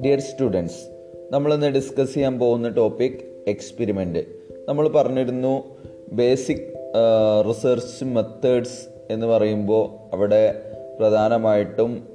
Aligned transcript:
Dear 0.00 0.20
students 0.20 0.88
നമ്മളിന്ന് 1.30 1.66
discuss 1.66 2.14
ചെയ്യാൻ 2.14 2.38
പോകുന്ന 2.38 2.68
ടോപ്പിക് 2.68 3.48
എക്സ്പെരിമെന്റ് 3.48 4.18
നമ്മൾ 4.68 4.88
പറഞ്ഞിരുന്നു 4.88 5.76
ബേസിക് 6.12 6.92
റിസർച്ച് 7.48 8.04
മെത്തേഡ്സ് 8.04 8.88
എന്ന് 9.10 9.26
പറയുമ്പോൾ 9.26 10.14
അവിടെ 10.14 10.62
പ്രധാനമായിട്ടും 11.00 12.08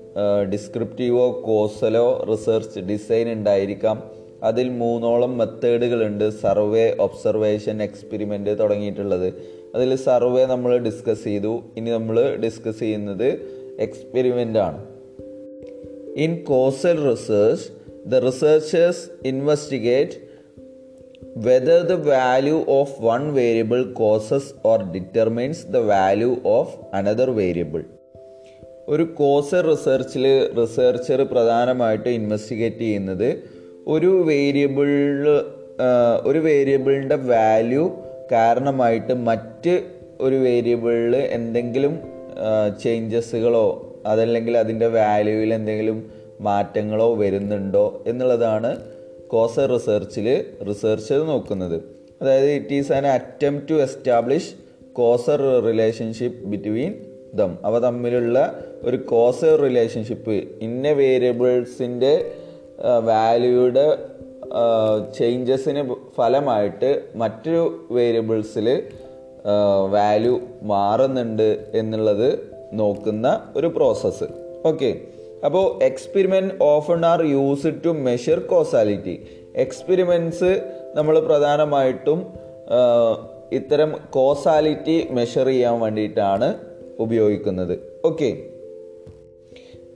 ഡിസ്ക്രിപ്റ്റീവോ 0.54 1.42
കോസലോ 1.46 2.26
റിസർച്ച് 2.32 2.80
ഡിസൈൻ 2.80 3.32
ഉണ്ടായിരിക്കാം. 3.32 4.26
അതിൽ 4.44 4.70
മൂന്നോളം 4.70 5.38
മെത്തേഡുകളുണ്ട് 5.38 6.30
സർവേ 6.30 6.96
ഒബ്സർവേഷൻ 7.00 7.84
എക്സ്പെരിമെന്റ് 7.84 8.60
തുടങ്ങിയിട്ടുള്ളത്. 8.60 9.34
അതിൽ 9.76 9.96
സർവേ 9.96 10.44
നമ്മൾ 10.46 10.78
ഡിസ്കസ് 10.78 11.24
ചെയ്തു. 11.24 11.54
ഇനി 11.78 11.90
നമ്മൾ 11.90 12.18
ഡിസ്കസ് 12.44 12.80
ചെയ്യുന്നത് 12.80 13.28
എക്സ്പെരിമെന്റ് 13.80 14.60
ആണ്. 14.60 14.80
In 16.26 16.44
causal 16.44 16.98
research 17.10 17.66
the 18.10 18.16
researchers 18.16 19.04
investigate 19.26 20.14
whether 21.38 21.82
the 21.82 21.94
value 22.10 22.58
of 22.68 22.94
one 23.02 23.34
variable 23.34 23.82
causes 23.92 24.52
or 24.66 24.80
determines 24.92 25.64
the 25.68 25.78
value 25.78 26.32
of 26.46 26.76
another 26.94 27.30
variable 27.32 27.84
ഒരു 28.88 29.04
കോസൽ 29.04 29.62
റിസർച്ചിൽ 29.72 30.26
റിസർച്ചർ 30.62 31.22
പ്രധാനമായിട്ട് 31.32 32.10
ഇൻവെസ്റ്റിഗേറ്റ് 32.10 32.82
ചെയ്യുന്നത് 32.82 33.30
ഒരു 33.88 34.12
വേരിയബിളിൽ 34.28 35.26
ഒരു 36.28 36.40
വേരിയബിളിന്റെ 36.40 37.16
വാല്യൂ 37.16 37.84
കാരണമായിട്ട് 38.32 39.14
മറ്റ് 39.14 39.84
ഒരു 40.22 40.36
വേരിയബിളിൽ 40.36 41.16
എന്തെങ്കിലും 41.16 42.00
ചേഞ്ചസുകളോ 42.84 43.92
അതല്ലെങ്കിൽ 44.06 44.58
അതിന്റെ 44.58 44.88
വാല്യൂവിൽ 44.88 45.54
എന്തെങ്കിലും 45.54 46.12
മാറ്റങ്ങളോ 46.42 47.16
വരുന്നുണ്ടോ 47.16 48.04
എന്നുള്ളതാണ് 48.08 48.78
കോസർ 49.28 49.74
റിസർച്ചിൽ 49.74 50.46
റിസർച്ചർ 50.70 51.20
നോക്കുന്നത്. 51.24 51.82
അതായത് 52.22 52.52
it 52.52 52.74
is 52.74 52.92
an 52.92 53.08
attempt 53.08 53.62
to 53.70 53.74
establish 53.74 54.54
causal 54.94 55.64
relationship 55.66 56.44
between 56.44 56.94
them 57.34 57.58
അവ 57.66 57.80
തമ്മിലുള്ള 57.80 58.64
ഒരു 58.84 58.98
കോസർ 58.98 59.62
റിലേഷൻഷിപ്പ് 59.62 60.32
ഇന്ന 60.62 60.92
വേരിയബിൾസിന്റെ 60.92 62.32
വാല്യൂയുടെ 63.00 63.98
ചേഞ്ചസിന് 65.14 65.96
ഫലമായിട്ട് 66.16 67.02
മറ്റു 67.16 67.86
വേരിയബിൾസിൽ 67.92 68.84
വാല്യൂ 69.90 70.40
മാറുന്നുണ്ട് 70.62 71.50
എന്നുള്ളത് 71.74 72.30
നോക്കുന്ന 72.74 73.42
ഒരു 73.56 73.68
പ്രോസസ്സ് 73.68 74.28
ഓക്കെ 74.66 75.02
അപ്പോൾ 75.46 75.84
experiment 75.84 76.54
often 76.62 77.06
are 77.06 77.22
used 77.26 77.84
to 77.86 77.90
measure 77.90 78.40
causality 78.40 79.16
experiments 79.56 80.64
നമ്മൾ 80.96 81.20
പ്രധാനമായിട്ടും 81.20 82.20
ഇത്തരം 83.52 83.92
കോസാലിറ്റി 84.10 85.08
മെഷർ 85.12 85.46
ചെയ്യാൻ 85.46 85.80
വേണ്ടിയിട്ടാണ് 85.80 86.48
ഉപയോഗിക്കുന്നത്. 87.00 87.80
Okay 88.06 88.30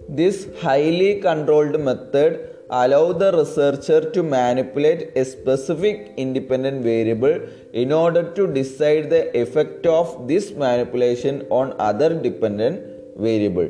this 0.09 0.47
highly 0.65 1.21
controlled 1.25 1.77
method 1.77 2.37
allow 2.69 3.11
the 3.13 3.31
researcher 3.31 4.01
to 4.11 4.21
manipulate 4.23 5.11
a 5.15 5.25
specific 5.25 6.11
independent 6.17 6.83
variable 6.83 7.35
in 7.73 7.91
order 7.93 8.23
to 8.37 8.45
decide 8.47 9.09
the 9.09 9.23
effect 9.37 9.85
of 9.85 10.27
this 10.27 10.51
manipulation 10.65 11.45
on 11.49 11.73
other 11.89 12.11
dependent 12.21 12.79
variable 13.17 13.69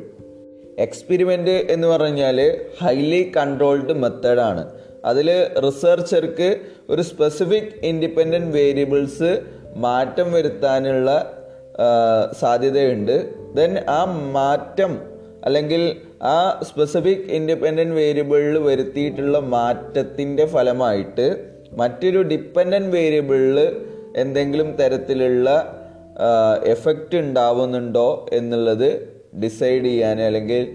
experiment 0.84 1.54
എന്ന് 1.72 1.86
പറഞ്ഞാൽ 1.88 2.38
highly 2.78 3.22
controlled 3.30 3.94
മെത്തേഡാണ് 3.94 4.62
അതിൽ 5.04 5.28
റിസർച്ചർക്ക് 5.66 6.48
ഒരു 6.90 7.02
specific 7.02 7.72
independent 7.82 8.52
variables 8.52 9.30
മാറ്റം 9.76 10.28
വരുത്താനുള്ള 10.32 11.10
സാധ്യതയുണ്ട് 12.40 13.14
then 13.54 13.74
ആ 13.88 14.00
മാറ്റം 14.38 14.92
അല്ലെങ്കിൽ 15.44 15.82
ആ 16.20 16.60
സ്പെസിഫിക് 16.62 17.30
ഇൻഡിപെൻഡന്റ് 17.30 17.94
വേരിയബിളിൽ 17.94 18.58
വരുത്തിയിട്ടുള്ള 18.58 19.38
മാറ്റത്തിന്റെ 19.38 20.46
ഫലമായിട്ട് 20.46 21.26
മറ്റൊരു 21.78 22.22
ഡിപ്പെൻഡന്റ് 22.22 22.88
വേരിയബിളിൽ 22.88 23.58
എന്തെങ്കിലും 24.16 24.76
തരത്തിലുള്ള 24.76 25.76
എഫക്റ്റ് 26.64 27.18
ഉണ്ടാവുന്നുണ്ടോ 27.18 28.26
എന്നുള്ളത് 28.32 29.18
ഡിസൈഡ് 29.42 29.84
ചെയ്യാൻ 29.84 30.22
അല്ലെങ്കിൽ 30.22 30.68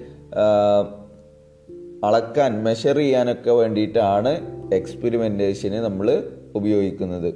അളക്കാൻ 2.04 2.64
മെഷർ 2.64 2.98
ചെയ്യാനൊക്കെ 2.98 3.52
വേണ്ടിയിട്ടാണ് 3.52 4.32
എക്സ്പെരിമെന്റേഷന് 4.74 5.76
നമ്മൾ 5.76 6.24
ഉപയോഗിക്കുന്നത്. 6.56 7.34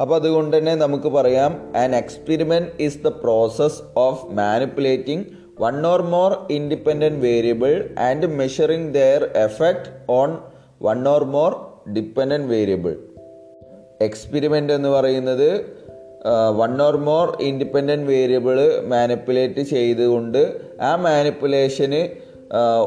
അപ്പോൾ 0.00 0.14
അതുകൊണ്ട് 0.14 0.56
തന്നെ 0.56 0.74
നമുക്ക് 0.74 1.08
പറയാം 1.08 1.72
an 1.76 1.96
experiment 1.96 2.82
is 2.82 2.98
the 2.98 3.08
process 3.08 3.82
of 3.96 4.26
manipulating 4.34 5.24
one 5.60 5.86
or 5.86 6.02
more 6.02 6.32
independent 6.50 7.20
variable 7.20 7.88
and 7.98 8.26
measuring 8.26 8.94
their 8.94 9.22
effect 9.24 9.90
on 10.08 10.38
one 10.82 11.08
or 11.08 11.24
more 11.24 11.52
dependent 11.92 12.48
variable 12.48 12.94
experiment 14.02 14.72
എന്ന് 14.72 14.88
പറയുന്നത് 14.88 15.48
one 16.56 16.82
or 16.82 16.96
more 16.96 17.36
independent 17.40 18.06
variable 18.06 18.58
manipulate 18.86 19.62
ചെയ്തുകൊണ്ട് 19.62 20.60
ആ 20.80 20.96
മാനിപ്പുലേഷന് 20.96 22.08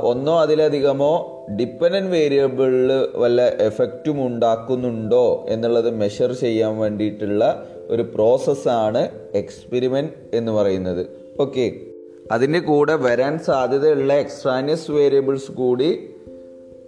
ഒന്നോ 0.01 0.41
അതിലധികമോ 0.41 1.13
ഡിപ്പെൻഡന്റ് 1.59 2.11
വേരിയബിളിൽ 2.11 2.91
വല്ല 3.15 3.45
എഫക്റ്റും 3.45 4.27
ഉണ്ടാക്കുന്നുണ്ടോ 4.27 5.45
എന്നുള്ളത് 5.49 5.89
മെഷർ 5.89 6.33
ചെയ്യാൻ 6.33 6.77
വേണ്ടിയിട്ടുള്ള 6.77 7.65
ഒരു 7.87 8.01
പ്രോസസ്സാണ് 8.01 9.09
എക്സ്പെരിമെന്റ് 9.33 10.11
എന്ന് 10.35 10.51
പറയുന്നത്. 10.51 11.03
ഓക്കെ 11.39 11.96
അതിന്റെ 12.31 12.59
കൂടെ 12.59 12.95
വരാൻ 12.95 13.39
സാധ്യതയുള്ള 13.39 14.13
എക്സ്ട്രാനിയസ് 14.13 14.91
വേരിയബിൾസ് 14.91 15.51
കൂടി 15.51 16.15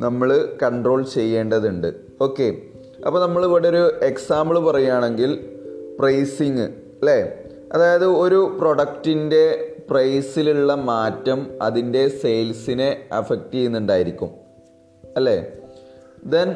നമ്മൾ 0.01 0.49
കൺട്രോൾ 0.63 1.03
ചെയ്യേണ്ടതുണ്ട്. 1.03 1.93
ഓക്കെ 2.21 2.53
അപ്പോൾ 3.05 3.19
നമ്മൾ 3.19 3.45
ഇവിടെ 3.45 3.67
ഒരു 3.67 3.99
എക്സാമ്പിൾ 4.03 4.59
പറയുകയാണെങ്കിൽ 4.59 5.49
പ്രൈസിങ് 5.99 6.61
അല്ലേ? 6.61 7.33
അതായത് 7.73 8.05
ഒരു 8.05 8.57
പ്രൊഡക്റ്റിന്റെ 8.61 9.75
പ്രൈസിലുള്ള 9.89 10.75
മാറ്റം 10.75 11.51
അതിന്റെ 11.61 12.07
സെയിൽസിനെ 12.07 13.03
അഫക്റ്റ് 13.11 13.53
ചെയ്യുന്നുണ്ടായിരിക്കും. 13.53 14.29
അല്ലേ? 15.15 15.51
ദെൻ 16.25 16.55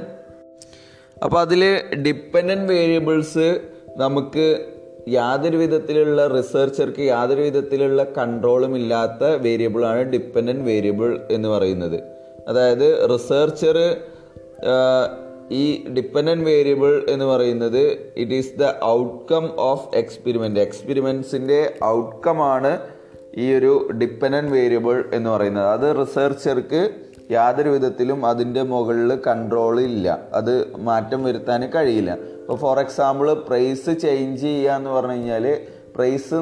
അപ്പോൾ 1.24 1.42
അതിൽ 1.42 1.82
ഡിപ്പെൻഡന്റ് 1.96 2.74
വേരിയബിൾസ് 2.74 3.62
നമുക്ക് 3.98 4.72
യാതൊരു 5.08 5.58
വിധത്തിലുള്ള 5.58 6.28
റിസർച്ചർക്ക് 6.28 7.00
യാതൊരു 7.00 7.41
വിധത്തിലുള്ള 7.41 8.03
കൺട്രോളും 8.03 8.75
ഇല്ലാത്ത 8.75 9.24
വേരിയബിളാണ് 9.24 10.00
ഡിപ്പെൻഡന്റ് 10.00 10.64
വേരിയബിൾ 10.64 11.19
എന്ന് 11.31 11.50
പറയുന്നത്. 11.50 12.03
അതായത് 12.47 13.09
റിസർച്ചർ 13.14 13.97
ഈ 15.52 15.88
ഡിപ്പെൻഡന്റ് 15.88 16.44
വേരിയബിൾ 16.44 17.06
എന്ന് 17.09 17.25
പറയുന്നത് 17.25 18.14
it 18.18 18.34
is 18.34 18.59
the 18.59 18.64
outcome 18.84 19.59
of 19.59 19.96
experiment 19.96 20.59
എക്സ്പെരിമെൻസിന്റെ 20.59 21.74
ഔട്ട്കമാണ് 21.84 22.80
ഈ 23.38 23.53
ഒരു 23.53 23.90
ഡിപ്പെൻഡന്റ് 23.91 24.52
വേരിയബിൾ 24.52 25.06
എന്ന് 25.14 25.30
പറയുന്നത്. 25.30 25.66
അത് 25.66 26.00
റിസർച്ചർക്ക് 26.02 26.90
യാതൊരു 27.31 27.69
വിധത്തിലും 27.69 28.25
അതിന്റെ 28.25 28.61
മുകളിൽ 28.61 29.16
കൺട്രോൾ 29.28 29.81
ഇല്ല. 29.81 30.19
അത് 30.34 30.75
മാറ്റം 30.75 31.23
വരുത്താൻ 31.23 31.69
കഴിയില്ല. 31.75 32.11
ഇപ്പോൾ 32.13 32.57
ഫോർ 32.57 32.79
എക്സാമ്പിൾ 32.79 33.34
പ്രൈസ് 33.34 33.85
ചേഞ്ച് 33.85 34.41
ചെയ്യുക 34.41 34.72
എന്ന് 34.72 34.89
പറഞ്ഞു 34.89 35.11
കഴിഞ്ഞാൽ 35.11 35.57
പ്രൈസ് 35.95 36.34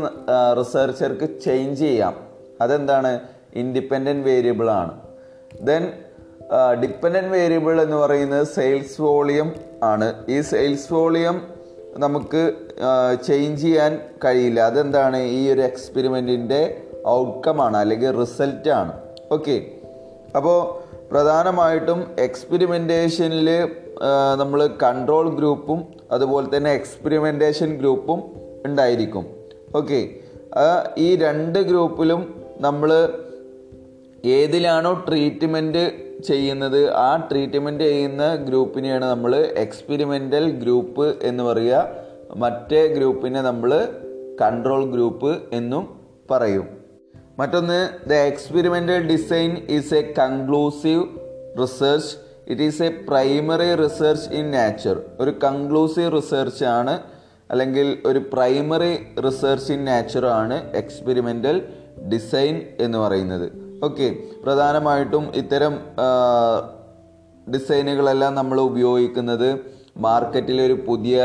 റിസർച്ചർക്ക് 0.59 1.39
ചേഞ്ച് 1.45 1.79
ചെയ്യാം. 1.79 2.15
അതെന്താണ്? 2.61 3.19
ഇൻഡിപെൻഡന്റ് 3.55 4.25
വേരിയബിൾ 4.25 4.69
ആണ്. 4.69 4.99
ദെൻ 5.61 5.91
ഡിപ്പെൻഡന്റ് 6.83 7.29
വേരിയബിൾ 7.29 7.81
എന്ന് 7.81 7.97
പറയുന്നത് 7.97 8.47
സെയിൽസ് 8.47 9.01
വോളിയം 9.01 9.53
ആണ്. 9.83 10.25
ഈ 10.29 10.41
സെയിൽസ് 10.41 10.93
വോളിയം 10.93 11.41
നമുക്ക് 11.97 12.53
ചേഞ്ച് 13.27 13.61
ചെയ്യാൻ 13.61 13.99
കഴിയില്ല. 14.25 14.59
അതെന്താണ്? 14.59 15.17
ഈ 15.17 15.49
ഒരു 15.53 15.61
എക്സ്പെരിമെന്റിന്റെ 15.61 16.81
ഔട്ട്കമാണ് 17.07 17.77
അല്ലെങ്കിൽ 17.77 18.11
റിസൾട്ടാണ് 18.19 18.93
ഓക്കെ 19.31 19.71
അപ്പോൾ 20.37 20.59
പ്രധാനമായിട്ടും 21.11 21.99
എക്സ്പെരിമെന്റേഷനിൽ 22.25 23.49
നമ്മൾ 24.41 24.59
കൺട്രോൾ 24.83 25.25
ഗ്രൂപ്പും 25.39 25.79
അതുപോലെ 26.11 26.47
തന്നെ 26.57 26.71
എക്സ്പെരിമെന്റേഷൻ 26.79 27.69
ഗ്രൂപ്പും 27.81 28.19
ഉണ്ടായിരിക്കും. 28.67 29.25
ഓക്കെ 29.79 29.99
ഈ 30.97 31.09
രണ്ട് 31.25 31.59
ഗ്രൂപ്പിലും 31.71 32.21
നമ്മൾ 32.65 32.91
ഏതിലാണോ 34.37 34.93
ട്രീറ്റ്മെന്റ് 35.07 35.83
ചെയ്യുന്നത് 36.29 36.81
ആ 37.05 37.09
ട്രീറ്റ്മെന്റ് 37.29 37.83
ചെയ്യുന്ന 37.83 38.23
ഗ്രൂപ്പിനെയാണ് 38.47 39.05
നമ്മൾ 39.05 39.35
എക്സ്പെരിമെന്റൽ 39.63 40.45
ഗ്രൂപ്പ് 40.63 41.07
എന്ന് 41.29 41.43
പറയുക. 41.43 41.87
മറ്റേ 42.43 42.81
ഗ്രൂപ്പിനെ 42.97 43.41
നമ്മൾ 43.41 43.71
കൺട്രോൾ 44.41 44.83
ഗ്രൂപ്പ് 44.91 45.31
എന്നും 45.59 45.83
പറയും. 46.31 46.67
മറ്റൊന്ന് 47.37 48.09
the 48.09 48.13
experimental 48.13 49.07
design 49.07 49.57
is 49.67 49.93
a 49.93 50.01
conclusive 50.11 51.03
research 51.61 52.11
it 52.47 52.61
is 52.61 52.83
a 52.83 52.89
primary 52.89 53.75
research 53.75 54.29
in 54.29 54.51
nature 54.51 54.97
ഒരു 55.19 55.31
കൺക്ലൂസീവ് 55.43 56.11
റിസർച്ച് 56.15 56.63
ആണ് 56.63 56.99
അല്ലെങ്കിൽ 57.51 57.97
ഒരു 58.05 58.19
പ്രൈമറി 58.19 58.93
റിസർച്ച് 59.27 59.73
ഇൻ 59.73 59.85
നാച്ചർ 59.85 60.25
ആണ് 60.25 60.71
എക്സ്പെരിമെന്റൽ 60.73 61.57
ഡിസൈൻ 62.13 62.61
എന്ന് 62.79 62.97
പറയുന്നത്. 62.97 63.47
ഓക്കെ 63.83 64.07
പ്രധാനമായിട്ടും 64.43 65.23
ഇത്തരം 65.35 65.73
ഡിസൈനുകളെല്ലാം 67.53 68.35
നമ്മൾ 68.35 68.59
ഉപയോഗിക്കുന്നത് 68.61 69.49
മാർക്കറ്റിലെ 69.97 70.65
ഒരു 70.65 70.73
പുതിയ 70.87 71.17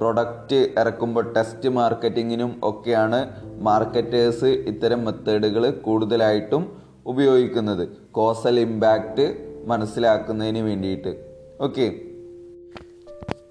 പ്രൊഡക്റ്റ് 0.00 0.58
ഇറക്കുമ്പോൾ 0.78 1.32
ടെസ്റ്റ് 1.32 1.68
മാർക്കറ്റിങ്ങിനും 1.68 2.60
ഒക്കെയാണ് 2.62 3.20
മാർക്കറ്റേഴ്സ് 3.60 4.44
ഇത്തരം 4.44 5.04
മെത്തേഡുകൾ 5.04 5.70
കൂടുതലായിട്ടും 5.70 6.62
ഉപയോഗിക്കുന്നത്. 7.06 7.88
കോസൽ 8.10 8.60
ഇമ്പാക്റ്റ് 8.60 9.26
മനസ്സിലാക്കുന്നതിന് 9.66 10.58
വേണ്ടിയിട്ട്. 10.58 11.12
ഓക്കെ 11.60 11.86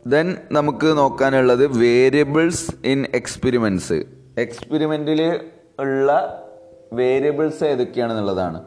ദെൻ 0.08 0.28
നമുക്ക് 0.52 0.98
നോക്കാനുള്ളത് 0.98 1.80
വേരിയബിൾസ് 1.80 2.72
ഇൻ 2.86 3.06
എക്സ്പെരിമെന്റ്സ് 3.14 3.98
എക്സ്പെരിമെന്റിൽ 4.38 5.22
ഉള്ള 5.80 6.10
വേരിയബിൾസ് 6.94 7.64
ഏതൊക്കെയാണെന്നുള്ളതാണ്. 7.64 8.60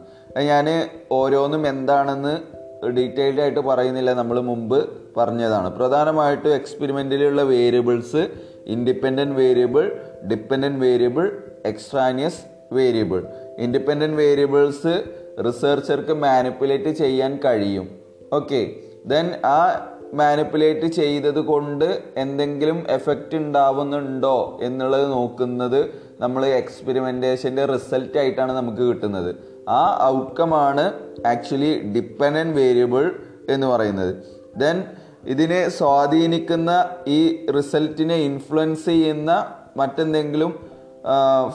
ഞാൻ 0.49 0.67
ഓരോന്നും 1.11 1.67
എന്താണെന്ന് 1.67 2.62
ഡീറ്റെയിൽഡ് 2.89 3.41
ആയിട്ട് 3.41 3.59
പറയുന്നില്ല 3.59 4.13
നമ്മൾ 4.13 4.39
മുമ്പ് 4.39 4.89
പറഞ്ഞതാണ്. 5.17 5.75
പ്രധാനമായിട്ടും 5.75 6.53
എക്സ്പെരിമെന്റിലുള്ള 6.53 7.41
variables 7.41 8.27
independent 8.67 9.35
variable 9.35 9.91
dependent 10.27 10.79
variable 10.79 11.31
extraneous 11.65 12.41
variable. 12.73 13.23
Independent 13.59 14.15
variables 14.15 15.03
റിസർച്ചർക്ക് 15.45 16.13
manipulate 16.13 16.89
ചെയ്യാൻ 16.89 17.39
കഴിയും. 17.45 17.89
ഓക്കെ. 18.33 18.71
ദെൻ 19.05 19.31
ആ 19.45 19.89
മാനിപ്പുലേറ്റ് 20.13 20.85
ചെയ്തത് 20.85 21.39
കൊണ്ട് 21.39 22.03
എന്തെങ്കിലും 22.17 22.83
എഫക്റ്റ് 22.89 23.37
ഉണ്ടാവുന്നുണ്ടോ 23.37 24.59
എന്നുള്ളത് 24.63 25.11
നോക്കുന്നത് 25.11 25.89
നമ്മൾ 26.19 26.45
എക്സ്പെരിമെന്റേഷന്റെ 26.45 27.65
റിസൾട്ട് 27.65 28.17
ആയിട്ടാണ് 28.17 28.51
നമുക്ക് 28.51 28.77
കിട്ടുന്നത്. 28.77 29.52
ആ 29.69 29.99
ഔട്ട്കമാണ് 30.05 30.93
ആക്ച്വലി 31.25 31.79
ഡിപ്പെൻഡന്റ് 31.79 32.55
വേരിയബിൾ 32.55 33.19
എന്ന് 33.49 33.67
പറയുന്നത്. 33.67 34.15
ദെൻ 34.57 34.83
ഇതിനെ 35.25 35.69
സ്വാധീനിക്കുന്ന 35.69 36.85
ഈ 37.07 37.45
റിസൾട്ടിനെ 37.45 38.15
ഇൻഫ്ലുവൻസ് 38.15 38.85
ചെയ്യുന്ന 38.85 39.45
മറ്റെന്തെങ്കിലും 39.77 40.73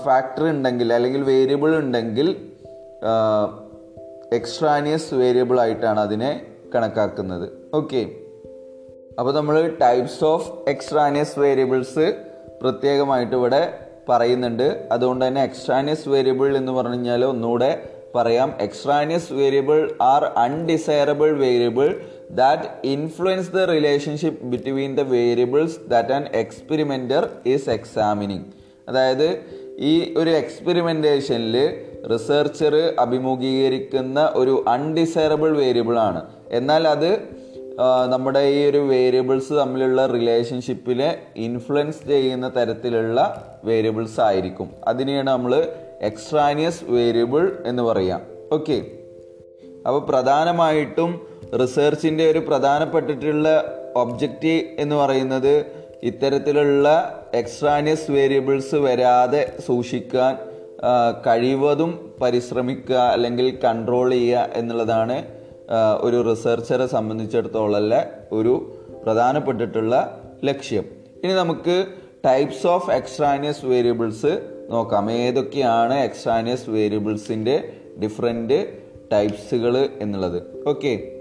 ഫാക്ടർ 0.05 0.44
ഉണ്ടെങ്കിൽ 0.44 0.93
അല്ലെങ്കിൽ 0.93 1.22
വേരിയബിൾ 1.22 1.76
ഉണ്ടെങ്കിൽ 1.76 2.37
എക്സ്ട്രാനിയസ് 4.32 5.14
വേരിയബിൾ 5.14 5.60
ആയിട്ടാണ് 5.60 6.00
അതിനെ 6.00 6.46
കണക്കാക്കുന്നത്. 6.75 7.49
ഓക്കെ 7.75 8.10
അപ്പോൾ 9.19 9.34
നമ്മൾ 9.34 9.76
ടൈപ്സ് 9.81 10.25
ഓഫ് 10.25 10.52
എക്സ്ട്രാനിയസ് 10.69 11.38
വേരിയബിൾസ് 11.38 12.19
പ്രത്യേകമായിട്ട് 12.62 13.37
ഇവിടെ 13.37 13.78
പറയുന്നുണ്ട്. 14.08 14.88
അതുകൊണ്ട് 14.93 15.26
തന്നെ 15.26 15.43
എക്സ്ട്രാനിയസ് 15.43 16.08
വേരിയബിൾ 16.08 16.56
എന്ന് 16.56 16.72
പറഞ്ഞു 16.72 16.94
കഴിഞ്ഞാൽ 16.94 17.25
ഒന്നുകൂടെ 17.25 17.98
പറയാം. 18.19 18.50
Extraneous 18.61 19.32
variable 19.41 19.81
are 20.12 20.25
undesirable 20.44 21.31
variable 21.44 21.88
that 22.43 22.69
influence 22.94 23.50
the 23.56 23.65
relationship 23.75 24.44
between 24.53 24.94
the 25.00 25.05
variables 25.17 25.79
that 25.94 26.15
an 26.19 26.25
experimenter 26.43 27.25
is 27.47 27.70
examining 27.70 28.47
അതായത് 28.88 29.29
ഈ 29.91 29.94
ഒരു 30.19 30.31
എക്സ്പെരിമെന്റേഷനിൽ 30.43 31.56
റിസർച്ചർ 32.12 32.75
അഭിമുഖീകരിക്കുന്ന 32.99 34.19
ഒരു 34.35 34.55
അൺഡിസൈറബിൾ 34.69 35.50
വേരിയബിൾ 35.56 35.97
ആണ്. 35.99 36.20
എന്നാൽ 36.59 36.82
അത് 36.94 37.11
നമ്മുടെ 38.12 38.41
ഈ 38.55 38.61
ഒരു 38.70 38.81
വേരിയബിൾസ് 38.93 39.53
തമ്മിലുള്ള 39.53 40.00
റിലേഷൻഷിപ്പിനെ 40.06 41.09
ഇൻഫ്ലുവൻസ് 41.37 42.00
ചെയ്യുന്ന 42.09 42.47
തരത്തിലുള്ള 42.56 43.19
വേരിയബിൾസ് 43.65 44.19
ആയിരിക്കും. 44.20 44.69
അതിനെയാണ് 44.88 45.31
നമ്മൾ 45.31 45.53
എക്സ്ട്രാനിയസ് 46.03 46.85
വേരിയബിൾ 46.85 47.53
എന്ന് 47.67 47.83
പറയാം. 47.83 48.23
ഓക്കെ. 48.53 48.87
അപ്പോൾ 49.87 50.00
പ്രധാനമായിട്ടും 50.00 51.27
റിസർച്ചിന്റെ 51.62 52.31
ഒരു 52.31 52.39
പ്രധാനപ്പെട്ടിട്ടുള്ള 52.39 53.79
ഒബ്ജക്റ്റ് 53.97 54.65
എന്ന് 54.79 54.97
പറയുന്നത് 54.97 55.67
ഇത്തരത്തിലുള്ള 56.03 56.89
എക്സ്ട്രാനിയസ് 57.35 58.11
വേരിയബിൾസ് 58.11 58.75
വരാതെ 58.75 59.53
സൂക്ഷിക്കാൻ 59.67 60.39
കഴിവതും 61.27 62.15
പരിശ്രമിക്കുക 62.21 62.97
അല്ലെങ്കിൽ 62.97 63.59
കൺട്രോൾ 63.65 64.11
ചെയ്യുക 64.11 64.51
എന്നുള്ളതാണ് 64.55 65.29
ഒരു 66.01 66.31
റിസർച്ചറെ 66.31 66.87
സംബന്ധിച്ചിടത്തോളം 66.87 67.93
ഒരു 68.33 68.79
പ്രധാനപ്പെട്ടിട്ടുള്ള 69.05 70.23
ലക്ഷ്യം. 70.44 70.85
ഇനി 71.25 71.33
നമുക്ക് 71.33 71.87
ടൈപ്സ് 72.27 72.67
ഓഫ് 72.67 72.91
എക്സ്ട്രാനിയസ് 72.91 73.65
വേരിയബിൾസ് 73.65 74.57
നോക്കാം. 74.69 75.11
ഏതൊക്കെയാണ് 75.11 75.94
എക്സ്ട്രാനിയസ് 75.94 76.70
വേരിയബിൾസിന്റെ 76.70 77.73
ഡിഫറെന്റ് 78.03 78.79
ടൈപ്സുകൾ 79.12 79.88
എന്നുള്ളത്? 80.00 80.43
ഓക്കെ 80.69 81.12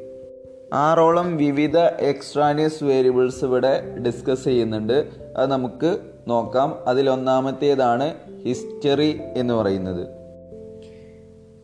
ആറോളം 0.74 1.38
വിവിധ 1.38 1.78
എക്സ്ട്രാനിയസ് 1.78 2.84
വേരിയബിൾസ് 2.84 3.46
ഇവിടെ 3.46 3.96
ഡിസ്കസ് 3.98 4.44
ചെയ്യുന്നുണ്ട്. 4.44 5.08
അത് 5.36 5.52
നമുക്ക് 5.52 5.98
നോക്കാം. 6.28 6.78
അതിലൊന്നാമത്തേതാണ് 6.88 8.14
ഹിസ്റ്ററി 8.46 9.20
എന്ന് 9.38 9.54
പറയുന്നത്. 9.54 10.08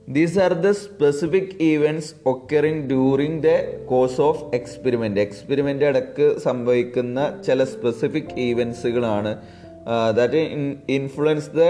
These 0.10 0.40
are 0.40 0.54
the 0.54 0.72
specific 0.72 1.64
events 1.64 2.14
occurring 2.26 2.88
during 2.88 3.44
the 3.44 3.48
course 3.86 4.22
of 4.22 4.56
experiment 4.56 5.22
experiment 5.22 5.86
ഇടയ്ക്ക് 5.86 6.40
സംഭവിക്കുന്ന 6.40 7.42
ചില 7.46 7.64
specific 7.64 8.40
ഈവൻസുകളാണ് 8.40 9.42
that 10.18 10.42
influence 10.98 11.50
the 11.50 11.64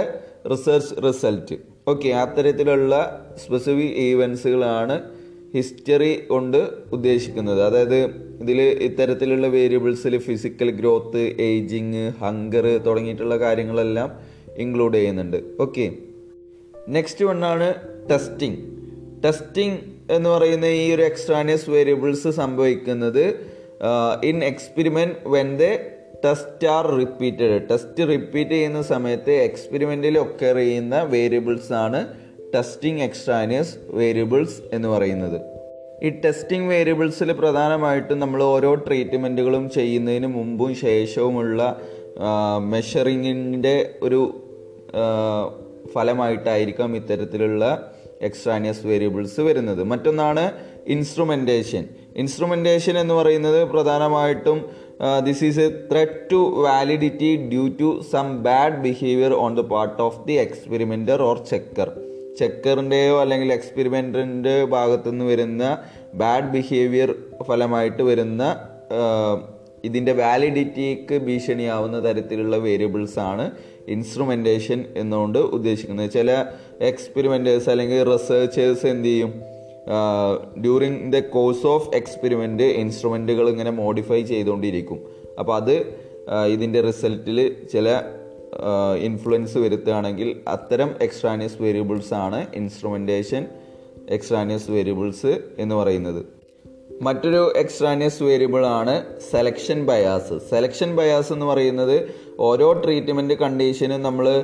research 0.51 0.95
result 1.07 1.55
okay 1.87 2.09
അത്തരത്തിലുള്ള 2.09 2.93
സ്പെസിഫിക് 3.43 3.95
ഈവൻസുകളാണ് 4.07 4.95
ഹിസ്റ്ററി 5.55 6.13
കൊണ്ട് 6.27 6.57
ഉദ്ദേശിക്കുന്നത്. 6.91 7.65
അതായത് 7.65 7.99
ഇതിൽ 8.41 8.61
ഇത്തരത്തിലുള്ള 8.61 9.47
വേരിയബിൾസിൽ 9.47 10.17
ഫിസിക്കൽ 10.17 10.69
ഗ്രോത്ത് 10.69 11.23
ഏജിങ് 11.39 12.05
ഹങ്കർ 12.21 12.65
തുടങ്ങിയിട്ടുള്ള 12.85 13.35
കാര്യങ്ങളെല്ലാം 13.37 14.11
ഇൻക്ലൂഡ് 14.57 14.97
ചെയ്യുന്നുണ്ട്. 14.97 15.39
ഓക്കെ 15.59 15.85
നെക്സ്റ്റ് 16.89 17.25
വണ്ണാണ് 17.25 17.67
ടെസ്റ്റിംഗ് 18.11 18.59
ടെസ്റ്റിംഗ് 19.25 19.79
എന്ന് 20.11 20.29
പറയുന്ന 20.29 20.65
ഈ 20.65 20.95
ഒരു 20.95 21.01
എക്സ്ട്രാനിയസ് 21.01 21.69
വേരിയബിൾസ് 21.69 22.29
സംഭവിക്കുന്നത് 22.29 23.23
in 24.29 24.43
experiment 24.43 25.15
when 25.35 25.57
the 25.57 25.63
test 26.25 26.67
are 26.67 26.85
repeated 26.87 27.69
test 27.71 28.07
repeat 28.09 28.51
ചെയ്യുന്ന 28.51 28.81
സമയത്ത് 28.81 29.31
എക്സ്പെരിമെന്റിൽ 29.31 30.17
ഒക്കർ 30.19 30.55
ചെയ്യുന്ന 30.55 31.03
വേരിയബിൾസ് 31.03 31.73
ആണ് 31.73 31.99
ടെസ്റ്റിംഗ് 32.55 33.03
എക്സ്ട്രാനിയസ് 33.03 33.77
വേരിയബിൾസ് 33.89 34.61
എന്ന് 34.73 34.87
പറയുന്നത്. 34.87 35.41
ഈ 36.03 36.09
ടെസ്റ്റിംഗ് 36.09 36.69
വേരിയബിൾസിൽ 36.69 37.31
പ്രധാനമായിട്ടും 37.31 38.19
നമ്മൾ 38.19 38.43
ഓരോ 38.43 38.75
ട്രീറ്റ്മെന്റുകളും 38.75 39.69
ചെയ്യുന്നതിന് 39.69 40.27
മുമ്പും 40.27 40.75
ശേഷവുമുള്ള 40.75 41.81
മെഷറിങ്ങിന്റെ 42.59 43.75
ഒരു 44.01 44.21
ഫലമായിട്ടായിരിക്കാം 45.93 46.95
ഇത്തരത്തിലുള്ള 46.95 47.93
എക്സ്ട്രാനിയസ് 48.21 48.87
വേരിയബിൾസ് 48.87 49.41
വരുന്നത്. 49.41 49.83
മറ്റൊന്നാണ് 49.83 50.51
ഇൻസ്ട്രുമെന്റേഷൻ 50.87 51.83
ഇൻസ്ട്രുമെന്റേഷൻ 52.15 52.97
എന്ന് 52.97 53.13
പറയുന്നത് 53.13 53.67
പ്രധാനമായിട്ടും 53.67 54.65
this 54.99 55.43
is 55.43 55.59
a 55.59 55.69
threat 55.91 56.31
to 56.31 56.35
validity 56.35 57.35
due 57.35 57.67
to 57.79 58.01
some 58.11 58.43
bad 58.43 58.81
behaviour 58.81 59.33
on 59.33 59.55
the 59.55 59.59
part 59.59 60.01
of 60.01 60.27
the 60.27 60.33
experimenter 60.33 61.21
or 61.21 61.37
checker 61.37 61.91
ചെക്കറിന്റെയോ 62.39 63.21
അല്ലെങ്കിൽ 63.21 63.53
എക്സ്പെരിമെന്ററിന്റെ 63.53 64.65
ഭാഗത്തു 64.65 65.09
നിന്ന് 65.09 65.25
വരുന്ന 65.25 65.77
ബാഡ് 66.13 66.51
ബിഹേവിയർ 66.51 67.15
ഫലമായിട്ട് 67.47 68.03
വരുന്ന 68.03 68.43
ഇതിന്റെ 69.83 70.11
വാലിഡിറ്റിക്ക് 70.11 71.15
ഭീഷണിയാവുന്ന 71.21 71.97
തരത്തിലുള്ള 72.05 72.57
വേരിയബിൾസ് 72.57 73.19
ആണ് 73.19 73.51
ഇൻസ്ട്രുമെന്റേഷൻ 73.87 74.85
എന്നുകൊണ്ട് 74.97 75.39
ഉദ്ദേശിക്കുന്നത്. 75.39 76.11
ചില 76.11 76.45
എക്സ്പെരിമെന്റേഴ്സ് 76.81 77.69
അല്ലെങ്കിൽ 77.69 78.03
റിസർച്ചേഴ്സ് 78.03 78.85
എന്ത് 78.85 79.07
ചെയ്യും? 79.07 79.33
During 80.61 81.13
the 81.13 81.19
course 81.19 81.67
of 81.67 81.95
experiment 81.95 82.63
ഇൻസ്ട്രുമെന്റുകൾ 82.63 83.49
ഇങ്ങനെ 83.49 83.71
മോഡിഫൈ 83.71 84.21
ചെയ്തുകൊണ്ടിരിക്കും. 84.21 84.99
അപ്പോൾ 85.39 85.55
അത് 85.55 85.95
ഇതിന്റെ 86.47 86.81
റിസൾട്ടിൽ 86.81 87.67
ചില 87.71 88.01
ഇൻഫ്ലുവൻസ് 88.97 89.57
വരുത്തുകയാണെങ്കിൽ 89.57 90.35
അത്തരം 90.47 90.95
എക്സ്ട്രാനിയസ് 91.01 91.61
വേരിയബിൾസ് 91.61 92.13
ആണ് 92.13 92.47
ഇൻസ്ട്രുമെന്റേഷൻ 92.55 93.45
എക്സ്ട്രാനിയസ് 94.09 94.71
വേരിയബിൾസ് 94.71 95.41
എന്ന് 95.59 95.75
പറയുന്നത്. 95.75 96.25
മറ്റൊരു 97.01 97.53
എക്സ്ട്രാനിയസ് 97.55 98.23
വേരിയബിൾ 98.23 98.65
ആണ് 98.65 99.05
സെലക്ഷൻ 99.31 99.85
ബയാസ് 99.85 100.49
സെലക്ഷൻ 100.49 100.95
ബയാസ് 100.95 101.33
എന്ന് 101.33 101.45
പറയുന്നത് 101.45 102.09
ഓരോ 102.39 102.73
ട്രീറ്റ്മെന്റ് 102.73 103.33
കണ്ടീഷനും 103.33 104.03
നമ്മൾ 104.03 104.43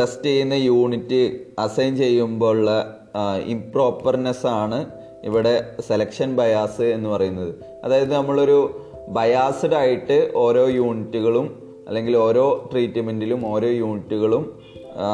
ടെസ്റ്റ് 0.00 0.24
ചെയ്യുന്ന 0.24 0.54
യൂണിറ്റ് 0.54 1.40
അസൈൻ 1.58 1.96
ചെയ്യുമ്പോഴുള്ള 1.96 3.01
ഇംപ്രോപ്പർനെസ് 3.46 4.46
ആണ് 4.46 4.90
ഇവിടെ 5.24 5.76
സെലക്ഷൻ 5.88 6.36
ബയാസ് 6.36 6.82
എന്ന് 6.82 7.08
പറയുന്നത്. 7.08 7.54
അതായത് 7.84 8.12
നമ്മളൊരു 8.12 8.80
ബയാസ്ഡ് 9.08 9.74
ആയിട്ട് 9.74 10.32
ഓരോ 10.34 10.68
യൂണിറ്റുകളും 10.68 11.46
അല്ലെങ്കിൽ 11.88 12.16
ഓരോ 12.16 12.68
ട്രീറ്റ്മെന്റിലും 12.72 13.46
ഓരോ 13.46 13.68
യൂണിറ്റുകളും 13.68 14.62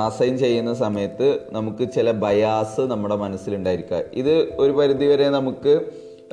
അസൈൻ 0.06 0.38
ചെയ്യുന്ന 0.38 0.74
സമയത്ത് 0.74 1.38
നമുക്ക് 1.50 1.92
ചില 1.92 2.10
ബയാസ് 2.10 2.80
നമ്മുടെ 2.80 3.16
മനസ്സിലുണ്ടായിരിക്കുക. 3.16 4.00
ഇത് 4.12 4.54
ഒരു 4.56 4.72
പരിധിവരെ 4.72 5.28
നമുക്ക് 5.28 5.80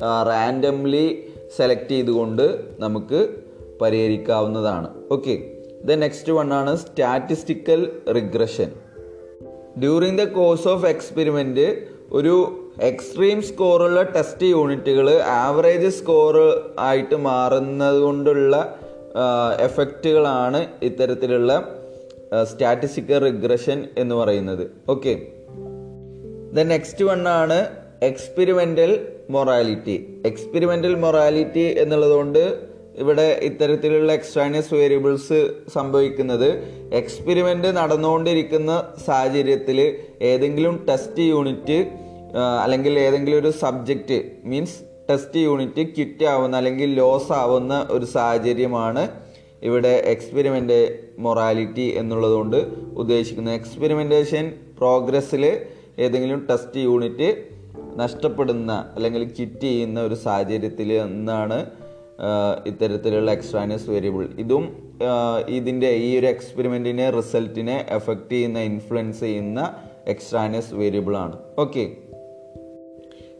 റാൻഡംലി 0.02 1.32
സെലക്ട് 1.56 1.88
ചെയ്തുകൊണ്ട് 1.88 2.64
നമുക്ക് 2.78 3.28
പരിഹരിക്കാവുന്നതാണ്. 3.80 4.88
ഓക്കെ 5.10 5.52
ദ 5.84 5.92
നെക്സ്റ്റ് 5.92 6.32
വൺ 6.32 6.54
ആണ് 6.54 6.76
statistical 6.76 7.92
regression 8.16 8.72
during 9.78 10.18
the 10.18 10.24
course 10.24 10.68
of 10.68 10.86
experiment 10.86 11.76
ഒരു 12.12 12.34
എക്സ്ട്രീം 12.82 13.42
സ്കോറുള്ള 13.42 14.02
ടെസ്റ്റ് 14.02 14.46
യൂണിറ്റുകൾ 14.46 15.20
ആവറേജ് 15.20 15.88
സ്കോർ 15.88 16.36
ആയിട്ട് 16.78 17.14
മാറുന്നത് 17.14 17.98
കൊണ്ടുള്ള 18.00 18.78
എഫക്റ്റുകളാണ് 19.60 20.66
ഇത്തരത്തിലുള്ള 20.82 21.80
സ്റ്റാറ്റിസ്റ്റിക്കൽ 22.42 23.18
റിഗ്രഷൻ 23.18 23.88
എന്ന് 23.98 24.14
പറയുന്നത്. 24.14 24.70
ഓക്കെ 24.88 25.26
ദ 26.52 26.60
നെക്സ്റ്റ് 26.60 27.04
വൺ 27.04 27.28
ആണ് 27.28 27.66
എക്സ്പെരിമെന്റൽ 28.02 29.06
മൊറാലിറ്റി 29.30 30.22
എക്സ്പെരിമെന്റൽ 30.26 30.94
മൊറാലിറ്റി 30.94 31.74
എന്നുള്ളതുകൊണ്ട് 31.78 32.58
ഇവിടെ 33.00 33.40
ഇത്തരത്തിലുള്ള 33.42 34.12
എക്സ്ട്രാനിയസ് 34.12 34.74
വേരിയബിൾസ് 34.74 35.38
സംഭവിക്കുന്നത് 35.74 36.48
എക്സ്പെരിമെന്റ് 36.92 37.68
നടന്നുകൊണ്ടിരിക്കുന്ന 37.68 38.72
സാഹചര്യത്തിൽ 39.06 39.78
ഏതെങ്കിലും 40.22 40.86
ടെസ്റ്റ് 40.88 41.22
യൂണിറ്റ് 41.22 41.78
അല്ലെങ്കിൽ 42.62 42.98
ഏതെങ്കിലും 42.98 43.38
ഒരു 43.38 43.50
സബ്ജക്റ്റ് 43.62 44.18
മീൻസ് 44.44 44.78
ടെസ്റ്റ് 45.10 45.40
യൂണിറ്റ് 45.40 45.82
കിറ്റ് 45.96 46.24
ആവുന്ന 46.24 46.56
അല്ലെങ്കിൽ 46.56 46.94
ലോസ് 46.94 47.32
ആവുന്ന 47.32 47.86
ഒരു 47.90 48.04
സാഹചര്യമാണ് 48.04 49.02
ഇവിടെ 49.62 49.92
എക്സ്പെരിമെന്റ് 50.04 50.78
മൊറാലിറ്റി 51.18 51.86
എന്നുള്ളതുകൊണ്ട് 51.96 52.56
ഉദ്ദേശിക്കുന്നത്. 52.96 53.54
എക്സ്പെരിമെന്റേഷൻ 53.54 54.52
പ്രോഗ്രസ്സിൽ 54.78 55.44
ഏതെങ്കിലും 55.98 56.46
ടെസ്റ്റ് 56.50 56.80
യൂണിറ്റ് 56.80 57.28
നഷ്ടപ്പെടുന്ന 57.96 58.72
അല്ലെങ്കിൽ 58.96 59.22
കിറ്റ് 59.38 59.60
ചെയ്യുന്ന 59.60 59.98
ഒരു 60.00 60.14
സാഹചര്യത്തിൽ 60.14 60.92
എന്നാണ് 60.92 61.58
ഇത്തരത്തിലുള്ള 62.66 63.30
എക്സ്ട്രാനിയസ് 63.30 63.90
വേരിയബിൾ 63.90 64.28
ഇതും 64.38 64.64
ഇതിന്റെ 65.48 65.90
ഈ 65.90 66.18
ഒരു 66.18 66.26
എക്സ്പെരിമെന്റിനെ 66.26 67.10
റിസൾട്ടിനെ 67.10 67.86
എഫക്റ്റ് 67.90 68.32
ചെയ്യുന്ന 68.32 68.58
ഇൻഫ്ലുവൻസ് 68.58 69.20
ചെയ്യുന്ന 69.20 69.74
എക്സ്ട്രാനിയസ് 70.08 70.74
വേരിയബിൾ 70.74 71.16
ആണ്. 71.16 71.36
ഓക്കെ 71.58 71.84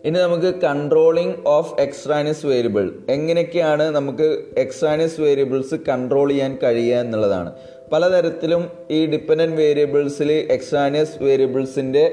ഇനി 0.04 0.18
നമുക്ക് 0.18 0.54
കൺട്രോളിങ് 0.60 1.34
ഓഫ് 1.46 1.80
എക്സ്ട്രാനിയസ് 1.80 2.46
വേരിയബിൾ 2.46 2.92
എങ്ങനെയൊക്കെയാണ് 3.08 3.90
നമുക്ക് 3.90 4.44
എക്സ്ട്രാനിയസ് 4.56 5.20
വേരിയബിൾസ് 5.20 5.74
കൺട്രോൾ 5.74 6.28
ചെയ്യാൻ 6.28 6.58
കഴിയുക 6.62 6.98
എന്നുള്ളതാണ്. 6.98 7.52
പലതരത്തിലും 7.92 8.62
ഈ 8.90 9.06
ഡിപ്പെൻഡന്റ് 9.06 9.56
വേരിയബിൾസിൽ 9.56 10.32
എക്സ്ട്രാനിയസ് 10.32 11.22
വേരിയബിൾസിന്റെ 11.22 12.04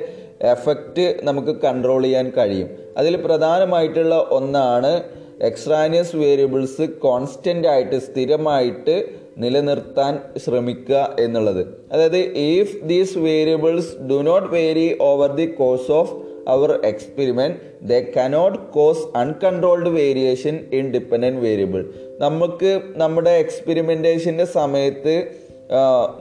എഫക്റ്റ് 0.42 1.20
നമുക്ക് 1.24 1.62
കൺട്രോൾ 1.62 2.04
ചെയ്യാൻ 2.04 2.32
കഴിയും. 2.38 2.70
അതിൽ 2.98 3.16
പ്രധാനമായിട്ടുള്ള 3.16 4.16
ഒന്നാണ് 4.32 5.23
എക്സ്ട്രാനിയസ് 5.42 6.16
വേരിയബിൾസ് 6.16 6.88
കോൺസ്റ്റന്റ് 6.88 7.68
ആയിട്ട് 7.68 8.00
സ്ഥിരമായിട്ട് 8.00 9.06
നിലനിർത്താൻ 9.38 10.20
ശ്രമിക്കുക 10.46 11.16
എന്നുള്ളത്. 11.20 11.68
അതായത് 11.92 12.18
if 12.18 12.86
these 12.86 13.18
variables 13.18 13.98
do 13.98 14.14
not 14.14 14.48
vary 14.48 14.98
over 15.02 15.36
the 15.36 15.46
course 15.46 15.92
of 15.92 16.14
our 16.48 16.72
experiment 16.72 17.58
they 17.88 17.94
cannot 18.18 18.60
cause 18.72 19.18
uncontrolled 19.18 19.90
variation 19.90 20.60
in 20.74 20.92
dependent 20.92 21.42
variable 21.42 21.86
നമുക്ക് 22.20 22.82
നമ്മുടെ 22.96 23.30
എക്സ്പെരിമെന്റേഷന്റെ 23.30 24.46
സമയത്ത് 24.46 25.32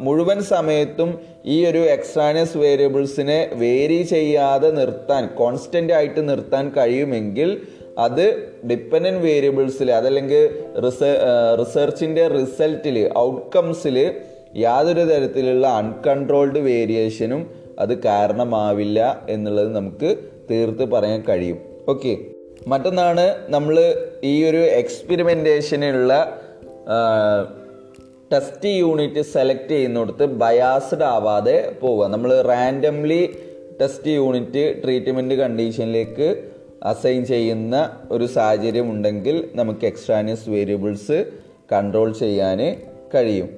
മുഴുവൻ 0.00 0.42
സമയത്തും 0.42 1.18
ഈ 1.44 1.66
ഒരു 1.66 1.78
എക്സ്ട്രാനിയസ് 1.78 2.56
വേരിയബിൾസിനെ 2.56 3.50
വേരി 3.54 4.02
ചെയ്യാതെ 4.02 4.70
നിർത്താൻ 4.70 5.26
കോൺസ്റ്റന്റ് 5.26 5.92
ആയിട്ട് 5.92 6.28
നിർത്താൻ 6.28 6.68
കഴിയുമെങ്കിൽ 6.68 7.62
അത് 7.98 8.52
ഡിപ്പെൻഡന്റ് 8.70 9.22
വേരിയബിൾസിൽ 9.22 9.90
അതല്ലെങ്കിൽ 9.90 10.50
റിസർച്ചിന്റെ 11.60 12.28
റിസൾട്ടിൽ 12.28 13.10
ഔട്ട്കംസിൽ 13.18 14.14
യാതൊരു 14.56 15.00
തരത്തിലുള്ള 15.00 15.66
അൺകൺട്രോൾഡ് 15.66 16.58
വേരിയേഷനും 16.58 17.50
അത് 17.78 18.02
കാരണമാവില്ല 18.02 19.26
എന്നുള്ളത് 19.28 19.74
നമുക്ക് 19.74 20.16
തീർത്ത് 20.50 20.84
പറയാൻ 20.84 21.24
കഴിയും. 21.28 21.58
ഓക്കെ 21.88 22.18
മറ്റൊന്നാണ് 22.66 23.36
നമ്മൾ 23.48 23.94
ഈ 24.24 24.44
ഒരു 24.44 24.56
എക്സ്പെരിമെന്റേഷനുള്ള 24.56 26.42
ടെസ്റ്റ് 28.32 28.68
യൂണിറ്റ് 28.68 29.20
സെലക്ട് 29.20 29.68
ചെയ്യുന്നിടത്ത് 29.68 30.24
ബയാസ്ഡ് 30.24 31.02
ആവാതെ 31.02 31.72
പോവുക. 31.80 32.06
നമ്മൾ 32.06 32.42
റാൻഡംലി 32.42 33.36
ടെസ്റ്റ് 33.80 34.08
യൂണിറ്റ് 34.08 34.82
ട്രീറ്റ്മെന്റ് 34.84 35.34
കണ്ടീഷനിലേക്ക് 35.34 36.51
അസൈൻ 36.82 37.24
ചെയ്യുന്ന 37.24 37.96
ഒരു 38.10 38.26
സാഹചര്യം 38.26 38.90
ഉണ്ടെങ്കിൽ 38.90 39.48
നമുക്ക് 39.54 39.86
എക്സ്ട്രാനിയസ് 39.86 40.50
വേരിയബിൾസ് 40.50 41.26
കൺട്രോൾ 41.72 42.12
ചെയ്യാൻ 42.12 42.82
കഴിയും. 43.14 43.48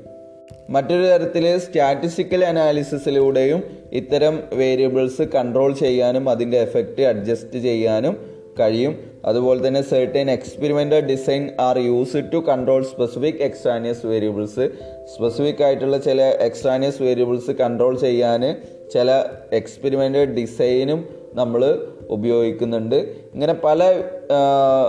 മറ്റൊരു 0.70 1.06
തരത്തിൽ 1.06 1.58
സ്റ്റാറ്റിസ്റ്റിക്കൽ 1.58 2.44
അനാലിസിസിലൂടെയും 2.44 3.62
ഇത്തരം 3.92 4.42
വേരിയബിൾസ് 4.52 5.22
കൺട്രോൾ 5.22 5.72
ചെയ്യാനും 5.72 6.28
അതിന്റെ 6.28 6.58
എഫക്റ്റ് 6.58 7.02
അഡ്ജസ്റ്റ് 7.02 7.58
ചെയ്യാനും 7.58 8.34
കഴിയും. 8.60 9.14
അതുപോലെ 9.24 9.68
തന്നെ 9.68 9.82
certain 9.82 10.30
experimental 10.30 11.00
design 11.00 11.50
are 11.60 11.78
use 11.78 12.16
to 12.32 12.36
control 12.36 12.84
specific 12.84 13.34
extraneous 13.34 14.06
variables 14.06 14.70
specific 15.14 15.62
ആയിട്ടുള്ള 15.62 15.98
ചില 15.98 16.22
എക്സ്ട്രാനിയസ് 16.22 17.02
വേരിയബിൾസ് 17.02 17.50
കൺട്രോൾ 17.50 17.98
ചെയ്യാൻ 17.98 18.56
ചില 18.92 19.24
എക്സ്പെരിമെന്റൽ 19.52 20.24
ഡിസൈനും 20.24 21.23
നമ്മൾ 21.34 21.86
ഉപയോഗിക്കുന്നുണ്ട്. 22.10 22.94
ഇങ്ങനെ 23.34 23.54
പല 23.64 24.02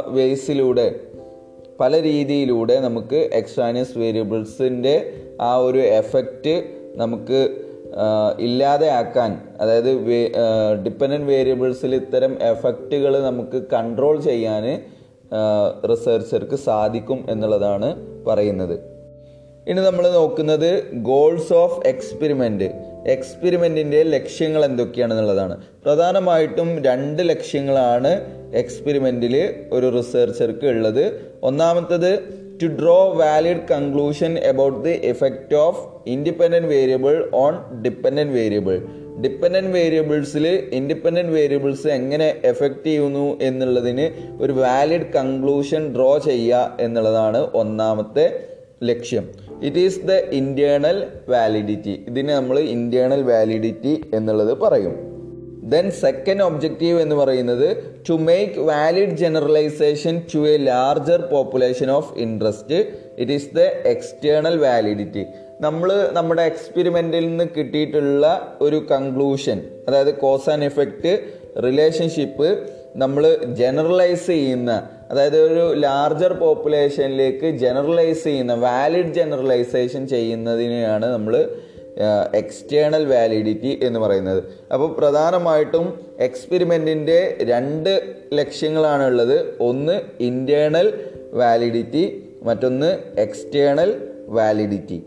വേസിലൂടെ 0.07 0.99
പല 1.79 2.01
രീതിയിലൂടെ 2.01 2.79
നമുക്ക് 2.79 3.15
എക്സ്ട്രാനിയസ് 3.15 3.97
വേരിയബിൾസിന്റെ 3.97 5.13
ആ 5.41 5.55
ഒരു 5.57 5.77
എഫക്റ്റ് 5.77 6.63
നമുക്ക് 6.95 7.39
ഇല്ലാതെ 8.39 8.87
ആക്കാൻ 8.89 9.41
അതായത് 9.61 9.91
ഡിപ്പെൻഡന്റ് 10.85 11.25
വേരിയബിൾസിൽ 11.25 11.95
ഇത്തരം 11.95 12.37
എഫക്റ്റുകൾ 12.41 13.19
നമുക്ക് 13.19 13.63
കൺട്രോൾ 13.73 14.21
ചെയ്യാൻ 14.21 14.65
റിസർച്ചർക്ക് 15.91 16.55
സാധിക്കും 16.55 17.25
എന്നുള്ളതാണ് 17.29 17.89
പറയുന്നത്. 18.27 18.94
ഇനി 19.67 19.81
നമ്മൾ 19.81 20.05
നോക്കുന്നത് 20.09 20.83
ഗോൾസ് 20.93 21.53
ഓഫ് 21.53 21.87
എക്സ്പെരിമെന്റ് 21.87 22.67
എക്സ്പെരിമെന്റിന്റെ 23.13 24.03
ലക്ഷ്യങ്ങൾ 24.03 24.65
എന്തൊക്കെയാണെന്നുള്ളതാണ്. 24.65 25.55
പ്രധാനമായിട്ടും 25.85 26.69
രണ്ട് 26.85 27.29
ലക്ഷ്യങ്ങളാണ് 27.29 28.11
എക്സ്പെരിമെന്റിൽ 28.53 29.35
ഒരു 29.71 29.87
റിസർച്ചർക്ക് 29.97 30.65
ഉള്ളത്. 30.65 31.03
ഒന്നാമത്തത് 31.43 32.11
to 32.61 32.65
draw 32.65 32.99
valid 33.21 33.65
conclusion 33.71 34.37
about 34.51 34.79
the 34.83 34.93
effect 35.03 35.55
of 35.55 36.09
independent 36.09 36.67
variable 36.67 37.15
on 37.33 37.55
dependent 37.81 38.33
variable 38.33 38.77
dependent 39.23 39.71
വേരിയബിൾസിൽ 39.71 40.45
independent 40.71 41.31
variables 41.31 41.87
എങ്ങനെ 41.87 42.35
എഫക്റ്റ് 42.43 42.85
ചെയ്യുന്നു 42.85 43.37
എന്നുള്ളതിന് 43.41 44.05
ഒരു 44.41 44.53
വാലിഡ് 44.53 45.13
കൺക്ലൂഷൻ 45.15 45.95
ഡ്രോ 45.95 46.17
ചെയ്യുക 46.17 46.77
എന്നുള്ളതാണ് 46.79 47.37
ഒന്നാമത്തെ 47.53 48.54
ലക്ഷ്യം. 48.89 49.25
It 49.67 49.81
is 49.87 49.99
the 50.09 50.13
internal 50.39 50.97
validity 51.29 51.93
ഇതിന് 52.09 52.31
നമ്മൾ 52.33 52.57
ഇന്റേർണൽ 52.75 53.21
വാലിഡിറ്റി 53.31 53.93
എന്നുള്ളത് 54.13 54.53
പറയും. 54.63 54.95
ദെൻ 55.73 55.85
സെക്കൻഡ് 56.01 56.43
ഒബ്ജക്റ്റീവ് 56.43 56.97
എന്ന് 57.01 57.15
പറയുന്നത് 57.15 57.67
to 58.09 58.15
make 58.27 58.59
valid 58.69 59.15
generalisation 59.21 60.15
to 60.33 60.41
a 60.51 60.55
larger 60.67 61.21
population 61.31 61.89
of 61.91 62.11
interest 62.17 62.79
it 63.21 63.33
is 63.33 63.49
the 63.55 63.63
external 63.93 64.57
validity 64.65 65.23
നമ്മൾ 65.61 65.89
നമ്മുടെ 66.17 66.43
എക്സ്പെരിമെന്റിൽ 66.51 67.25
നിന്ന് 67.29 67.45
കിട്ടിയിട്ടുള്ള 67.57 68.25
ഒരു 68.61 68.79
കൺക്ലൂഷൻ 68.91 69.57
അതായത് 69.87 70.13
കോസ് 70.15 70.49
ആൻഡ് 70.49 70.67
എഫക്റ്റ് 70.71 71.11
റിലേഷൻഷിപ്പ് 71.65 72.47
നമ്മൾ 72.95 73.23
ജനറലൈസ് 73.61 74.27
ചെയ്യുന്ന 74.27 74.71
അതായത് 75.11 75.37
ഒരു 75.39 75.79
ലാർജർ 75.79 76.33
പോപ്പുലേഷനിലേക്ക് 76.33 77.47
ജനറലൈസ് 77.63 78.23
ചെയ്യുന്ന 78.23 78.53
വാലിഡ് 78.53 79.13
ജനറലൈസേഷൻ 79.13 80.07
ചെയ്യുന്നതിനെയാണ് 80.07 81.05
നമ്മൾ 81.05 81.35
എക്സ്റ്റേണൽ 82.33 83.05
വാലിഡിറ്റി 83.05 83.79
എന്ന് 83.81 83.99
പറയുന്നത്. 83.99 84.43
അപ്പോൾ 84.73 84.95
പ്രധാനമായിട്ടും 84.95 85.85
എക്സ്പെരിമെന്റിന്റെ 86.19 87.37
രണ്ട് 87.41 87.91
ലക്ഷ്യങ്ങളാണ് 88.33 89.03
ഉള്ളത് 89.03 89.37
ഒന്ന് 89.59 90.01
ഇന്റേർണൽ 90.19 90.93
വാലിഡിറ്റി 91.33 92.03
മറ്റൊന്ന് 92.43 92.89
എക്സ്റ്റേണൽ 93.19 93.91
വാലിഡിറ്റി 94.27 95.03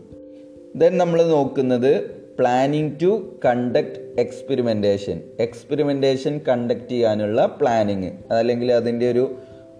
ദെൻ 0.75 0.97
നമ്മൾ 0.97 1.23
നോക്കുന്നത് 1.23 1.91
planning 2.39 2.91
to 3.03 3.11
conduct 3.45 4.19
experimentation 4.19 5.21
experimentation 5.39 6.41
conduct 6.49 6.89
ചെയ്യാനുള്ള 6.89 7.45
പ്ലാനിങ് 7.45 8.11
അതല്ലെങ്കിൽ 8.31 8.73
അതിന്റെ 8.73 9.11
ഒരു 9.11 9.23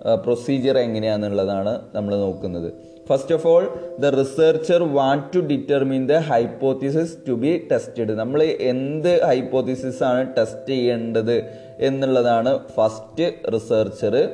പ്രൊസീജിയർ 0.06 0.78
എങ്ങനെയാണെന്നുള്ളതാണ് 0.78 1.82
നമ്മൾ 1.94 2.16
നോക്കുന്നത്. 2.16 2.74
First 3.10 3.36
of 3.36 3.48
all 3.48 3.64
the 4.00 4.06
researcher 4.06 4.84
want 4.84 5.26
to 5.36 5.40
determine 5.40 6.08
the 6.08 6.12
hypothesis 6.12 7.18
to 7.28 7.32
be 7.32 7.68
tested 7.72 8.12
നമ്മൾ 8.12 8.44
എന്ത് 8.44 9.24
ഹൈപ്പോത്തിസിസ് 9.24 10.04
ആണ് 10.04 10.36
ടെസ്റ്റ് 10.38 10.70
ചെയ്യേണ്ടത് 10.70 11.44
എന്നുള്ളതാണ് 11.80 12.60
ഫസ്റ്റ് 12.76 13.54
റിസർച്ചർ 13.54 14.30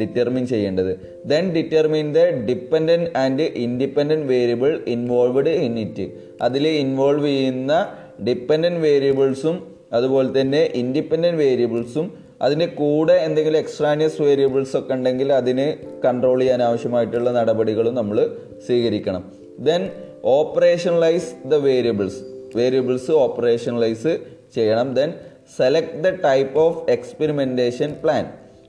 ഡിറ്റർമിൻ 0.00 0.46
ചെയ്യേണ്ടത്. 0.46 1.00
Then 1.26 1.52
determine 1.52 2.14
the 2.14 2.18
dependent 2.18 3.18
and 3.18 3.42
independent 3.42 4.26
variable 4.26 4.80
involved 4.86 5.48
in 5.48 5.78
it 5.78 6.06
അതിൽ 6.42 6.68
ഇൻവോൾവ് 6.68 7.26
ചെയ്യുന്ന 7.26 7.86
ഡിപ്പെൻഡന്റ് 8.24 8.80
വേരിയബിൾസും 8.80 9.76
അതുപോലെ 9.92 10.40
തന്നെ 10.40 10.70
ഇൻഡിപെൻഡന്റ് 10.74 11.36
വേരിയബിൾസും 11.36 12.29
അതിന്റെ 12.42 12.66
കൂടെ 12.66 13.12
എന്തെങ്കിലും 13.12 13.58
എക്സ്ട്രാനിയസ് 13.58 14.22
വേരിയബിൾസ് 14.22 14.76
ഒക്കെ 14.76 14.94
ഉണ്ടെങ്കിൽ 14.94 15.32
അതിന് 15.32 15.66
കൺട്രോൾ 16.04 16.38
ചെയ്യാൻ 16.40 16.62
ആവശ്യമായിട്ടുള്ള 16.62 17.30
നടപടികളും 17.30 17.94
നമ്മൾ 17.94 18.36
സ്വീകരിക്കണം. 18.66 19.32
Then 19.58 19.90
operationalise 20.24 21.48
the 21.48 21.54
variables 21.54 22.20
variables 22.56 23.10
operationalise 23.10 24.18
ചെയ്യണം. 24.54 24.94
Then 24.94 25.12
select 25.56 26.00
the 26.00 26.08
type 26.08 26.58
of 26.58 26.90
experimentation 26.90 27.96
plan 28.02 28.24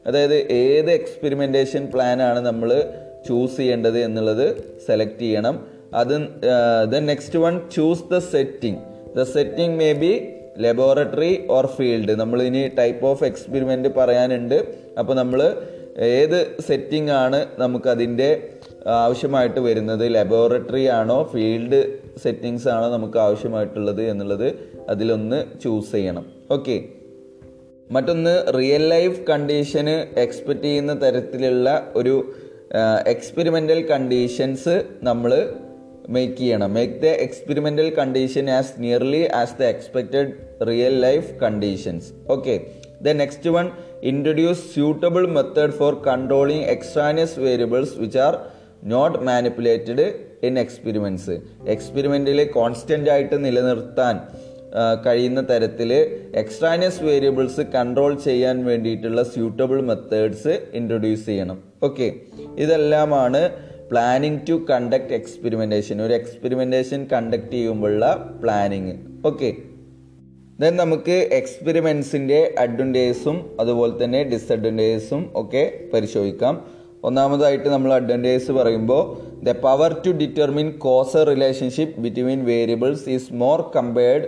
അതായത് 0.08 0.36
ഏത് 0.52 0.92
എക്സ്പെരിമെന്റേഷൻ 0.92 1.88
പ്ലാനാണ് 1.94 2.40
നമ്മൾ 2.40 2.70
ചൂസ് 3.28 3.58
ചെയ്യേണ്ടത് 3.58 4.00
എന്നുള്ളത് 4.00 4.78
സെലക്ട് 4.88 5.20
ചെയ്യണം. 5.20 5.68
അത് 5.94 6.16
then 6.92 7.06
next 7.06 7.40
one 7.40 7.62
choose 7.76 8.04
the 8.14 8.18
setting 8.18 8.80
the 9.20 9.24
setting 9.24 9.76
may 9.78 9.94
be 9.94 10.12
laboratory 10.58 11.48
or 11.50 11.66
field 11.66 12.12
നമ്മൾ 12.12 12.44
ഇനി 12.44 12.68
ടൈപ്പ് 12.68 13.06
ഓഫ് 13.06 13.24
എക്സ്പെരിമെന്റ് 13.24 13.90
പറയാനുണ്ട്. 13.98 14.58
അപ്പോൾ 15.00 15.14
നമ്മൾ 15.14 15.56
ഏത് 15.98 16.62
സെറ്റിംഗ് 16.68 17.12
ആണ് 17.12 17.46
നമുക്കതിന്റെ 17.60 18.52
ആവശ്യമായിട്ട് 18.88 19.60
വരുന്നത്? 19.60 20.04
ലബോറട്ടറി 20.10 20.90
ആണോ 20.90 21.30
ഫീൽഡ് 21.34 21.82
സെറ്റിങ്സ് 22.24 22.68
ആണോ 22.68 22.90
നമുക്ക് 22.90 23.18
ആവശ്യമായിട്ടുള്ളത് 23.18 24.02
എന്നുള്ളത് 24.02 24.48
അതിലൊന്ന് 24.90 25.60
ചൂസ് 25.64 25.92
ചെയ്യണം. 25.92 26.26
ഓക്കെ 26.52 26.78
മറ്റൊന്ന് 27.92 28.54
റിയൽ 28.60 28.90
ലൈഫ് 28.90 29.20
കണ്ടീഷന് 29.30 30.20
എക്സ്പെക്റ്റ് 30.20 30.64
ചെയ്യുന്ന 30.64 30.94
തരത്തിലുള്ള 30.94 31.92
ഒരു 31.96 32.34
എക്സ്പെരിമെന്റൽ 33.06 33.88
കണ്ടീഷൻസ് 33.88 34.86
നമ്മൾ 35.04 35.54
മേക്ക് 36.16 36.38
ചെയ്യണം. 36.38 36.70
Make 36.78 36.98
the 37.04 37.12
experimental 37.26 37.90
condition 38.00 38.46
as 38.58 38.74
nearly 38.84 39.24
as 39.42 39.56
the 39.60 39.64
expected 39.74 40.32
real 40.70 40.96
life 41.08 41.30
conditions 41.44 42.10
okay 42.36 42.56
the 43.08 43.14
next 43.22 43.52
one 43.58 43.68
introduce 44.12 44.64
suitable 44.74 45.26
method 45.38 45.76
for 45.80 45.94
controlling 46.10 46.66
extraneous 46.76 47.40
variables 47.40 47.98
which 48.04 48.22
are 48.28 48.36
not 48.94 49.20
manipulated 49.30 50.06
in 50.48 50.56
experiments 50.60 51.36
എക്സ്പെരിമെന്റിൽ 51.76 52.40
constant 52.58 53.12
ആയിട്ട് 53.16 53.46
നിലനിർത്താൻ 53.46 54.16
കഴിയുന്ന 55.06 55.42
തരത്തിൽ 55.50 55.92
extraneous 56.42 57.04
variables 57.04 57.62
control 57.76 58.12
ചെയ്യാൻ 58.28 58.66
വേണ്ടിയിട്ടുള്ള 58.66 59.24
suitable 59.24 59.82
methods 59.82 60.54
introduce 60.80 61.26
ചെയ്യണം. 61.26 61.58
Okay 61.84 62.08
ഇതെല്ലാമാണ് 62.58 63.42
planning 63.92 64.40
to 64.50 64.66
conduct 64.70 65.14
experimentation 65.14 66.02
ഒരു 66.02 66.14
experimentation 66.14 67.08
conduct 67.14 67.52
ചെയ്യുമ്പോഴുള്ള 67.52 68.38
പ്ലാനിങ് 68.42 68.94
ഓക്കെ 69.26 69.50
ദെൻ 70.60 70.76
നമുക്ക് 70.76 71.30
എക്സ്പെരിമെൻസിന്റെ 71.32 72.56
അഡ്വന്റേജസും 72.58 73.58
അതുപോലെ 73.60 74.04
തന്നെ 74.04 74.24
ഡിസഡ്വന്റേജസും 74.24 75.32
ഒക്കെ 75.36 75.64
പരിശോധിക്കാം. 75.94 76.56
ഒന്നാമതായിട്ട് 77.04 77.70
നമ്മൾ 77.70 77.94
അഡ്വന്റേജസ് 77.94 78.52
പറയുമ്പോൾ 78.52 79.02
the 79.44 79.52
power 79.52 79.96
to 80.06 80.12
determine 80.12 80.72
causal 80.78 81.24
relationship 81.28 82.02
between 82.02 82.46
variables 82.46 83.10
is 83.10 83.34
more 83.34 83.62
compared 83.76 84.28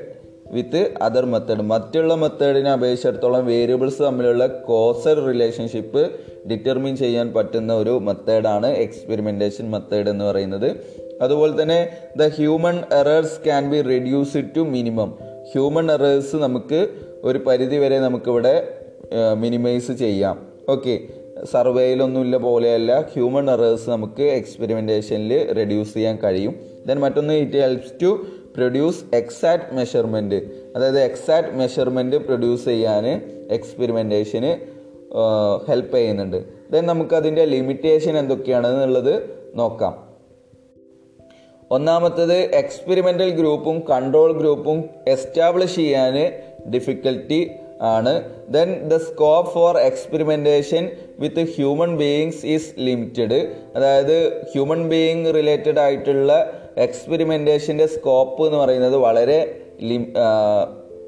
with 0.53 0.93
other 1.01 1.25
method 1.25 1.61
മറ്റുള്ള 1.61 2.15
മെത്തേഡിനെ 2.15 2.71
അപേക്ഷിച്ചിടത്തോളം 2.71 3.45
വേരിയബിൾസ് 3.45 4.01
തമ്മിലുള്ള 4.01 4.47
കോസർ 4.47 5.25
റിലേഷൻഷിപ്പ് 5.27 6.01
ഡിറ്റർമിൻ 6.51 6.97
ചെയ്യാൻ 6.97 7.33
പറ്റുന്ന 7.33 7.73
ഒരു 7.73 7.89
മെത്തേഡാണ് 7.89 8.67
എക്സ്പെരിമെന്റേഷൻ 8.67 9.71
മെത്തേഡ് 9.71 10.09
എന്ന് 10.09 10.25
പറയുന്നത്. 10.25 10.69
അതുപോലെ 11.21 11.63
തന്നെ 11.63 11.89
the 12.17 12.27
human 12.27 12.77
errors 12.93 13.43
can 13.45 13.69
be 13.69 13.81
reduced 13.81 14.55
to 14.55 14.59
minimum 14.59 15.17
human 15.51 15.91
errors 15.91 16.35
നമുക്ക് 16.35 16.87
ഒരു 17.23 17.37
പരിധി 17.37 17.75
വരെ 17.75 17.99
നമുക്കിവിടെ 17.99 18.73
മിനിമൈസ് 19.33 19.91
ചെയ്യാം. 19.91 20.47
ഓക്കെ 20.69 20.99
സർവേയിലൊന്നുമില്ല 21.51 22.37
പോലെയല്ല. 22.37 23.01
ഹ്യൂമൻ 23.13 23.51
എറേഴ്സ് 23.51 23.89
നമുക്ക് 23.89 24.23
എക്സ്പെരിമെന്റേഷനിൽ 24.23 25.53
റെഡ്യൂസ് 25.53 25.93
ചെയ്യാൻ 25.93 26.17
കഴിയും. 26.23 26.55
ദെൻ 26.87 26.99
മറ്റൊന്ന് 26.99 27.33
it 27.33 27.57
helps 27.57 27.93
to 28.01 28.25
produce 28.57 29.15
exact 29.15 29.75
measurement 29.75 30.35
അതായത് 30.75 30.99
എക്സാക്ട് 30.99 31.55
മെഷർമെന്റ് 31.55 32.15
പ്രൊഡ്യൂസ് 32.15 32.65
ചെയ്യാൻ 32.65 33.05
എക്സ്പെരിമെന്റേഷന് 33.51 34.72
ഹെൽപ്പ് 35.69 35.95
ചെയ്യുന്നുണ്ട്. 35.97 36.39
ദെൻ 36.71 36.85
നമുക്കതിന്റെ 36.85 37.45
ലിമിറ്റേഷൻ 37.45 38.17
എന്തൊക്കെയാണെന്നുള്ളത് 38.17 39.13
നോക്കാം. 39.55 39.93
ഒന്നാമത്തത് 41.71 42.37
എക്സ്പെരിമെന്റൽ 42.61 43.29
ഗ്രൂപ്പും 43.29 43.79
കൺട്രോൾ 43.79 44.31
ഗ്രൂപ്പും 44.31 44.89
എസ്റ്റാബ്ലിഷ് 45.07 45.75
ചെയ്യാൻ 45.75 46.15
ഡിഫിക്കൽറ്റി 46.73 47.51
ആണ്. 47.81 48.13
Then 48.49 48.87
the 48.87 48.97
scope 48.97 49.51
for 49.51 49.77
experimentation 49.77 50.89
with 51.19 51.43
human 51.55 51.97
beings 51.97 52.45
is 52.45 52.69
limited 52.79 53.39
അതായത് 53.75 54.17
ഹ്യൂമൻ 54.51 54.89
ബീയിങ് 54.89 55.25
റിലേറ്റഡ് 55.25 55.79
ആയിട്ടുള്ള 55.79 56.59
എക്സ്പെരിമെന്റേഷന്റെ 56.77 57.85
സ്കോപ്പ് 57.85 58.43
എന്ന് 58.47 58.57
പറയുന്നത് 58.57 58.95
വളരെ 58.95 59.39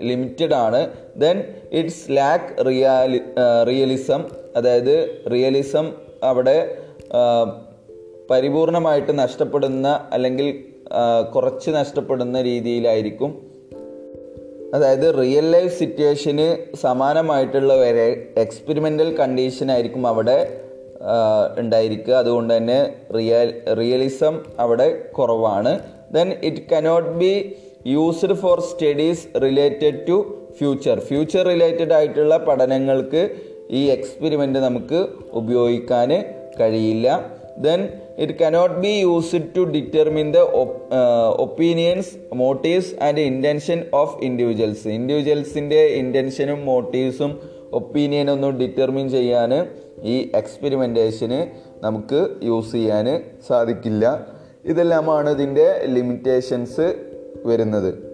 ലിമിറ്റഡ് 0.02 0.54
ആണ്. 0.54 0.90
Then 1.18 1.44
it's 1.72 2.12
lack 2.12 2.66
really 2.68 3.22
realism 3.68 4.26
അതായത് 4.56 5.22
റിയലിസം 5.32 5.94
അവിടെ 6.24 6.78
പരിപൂർണമായിട്ട് 8.30 9.20
നഷ്ടപ്പെടുന്ന 9.20 10.10
അല്ലെങ്കിൽ 10.12 10.64
കുറച്ച് 11.36 11.70
നഷ്ടപ്പെടുന്ന 11.70 12.42
രീതിയിലായിരിക്കും. 12.42 13.52
അതായത് 14.74 15.18
റിയൽ 15.22 15.52
ലൈഫ് 15.52 15.80
സിറ്റുവേഷന് 15.80 16.76
സമാനമായിട്ടുള്ള 16.76 17.76
വരെ 17.76 18.34
എക്സ്പെരിമെന്റൽ 18.38 19.18
കണ്ടീഷൻ 19.18 19.72
ആയിരിക്കും 19.72 20.08
അവിടെ 20.08 20.62
ഉണ്ടായിരിക്കുക. 21.58 22.14
അതുകൊണ്ട് 22.14 22.58
തന്നെ 22.58 22.96
റിയൽ 23.16 23.74
റിയലിസം 23.74 24.44
അവിടെ 24.60 24.88
കുറവാണ്. 25.18 25.80
Then 26.12 26.34
it 26.44 26.64
cannot 26.72 27.10
be 27.10 27.56
used 27.88 28.34
for 28.34 28.60
studies 28.60 29.28
related 29.42 30.08
to 30.08 30.18
future 30.58 31.00
future 31.00 31.44
related 31.46 31.94
ആയിട്ടുള്ള 31.94 32.38
പഠനങ്ങൾക്ക് 32.38 33.30
ഈ 33.70 33.86
എക്സ്പെരിമെന്റ് 33.86 34.60
നമുക്ക് 34.60 35.08
ഉപയോഗിക്കാൻ 35.32 36.24
കഴിയില്ല. 36.60 37.08
Then 37.58 37.90
it 38.18 38.34
cannot 38.34 38.76
be 38.76 38.88
used 38.88 39.48
to 39.58 39.62
determine 39.62 40.32
the 40.34 40.38
opinions 41.46 42.12
motives 42.34 43.04
and 43.04 43.20
intention 43.20 43.84
of 43.94 44.24
individuals 44.24 44.88
ഇൻഡിവിജ്വൽസിന്റെ 44.88 45.82
ഇന്റൻഷനും 45.86 46.66
മോട്ടീവ്സും 46.66 47.40
ഒപ്പീനിയനൊന്നും 47.74 48.58
ഡിറ്റർമിൻ 48.58 49.10
ചെയ്യാൻ 49.10 49.68
ഈ 50.04 50.32
എക്സ്പെരിമെന്റേഷന് 50.36 51.40
നമുക്ക് 51.84 52.28
യൂസ് 52.44 52.72
ചെയ്യാൻ 52.72 53.08
സാധിക്കില്ല. 53.48 54.28
ഇതെല്ലാമാണ് 54.66 55.30
ഇതിന്റെ 55.30 55.68
ലിമിറ്റേഷൻസ് 55.86 56.96
വരുന്നത്. 57.46 58.05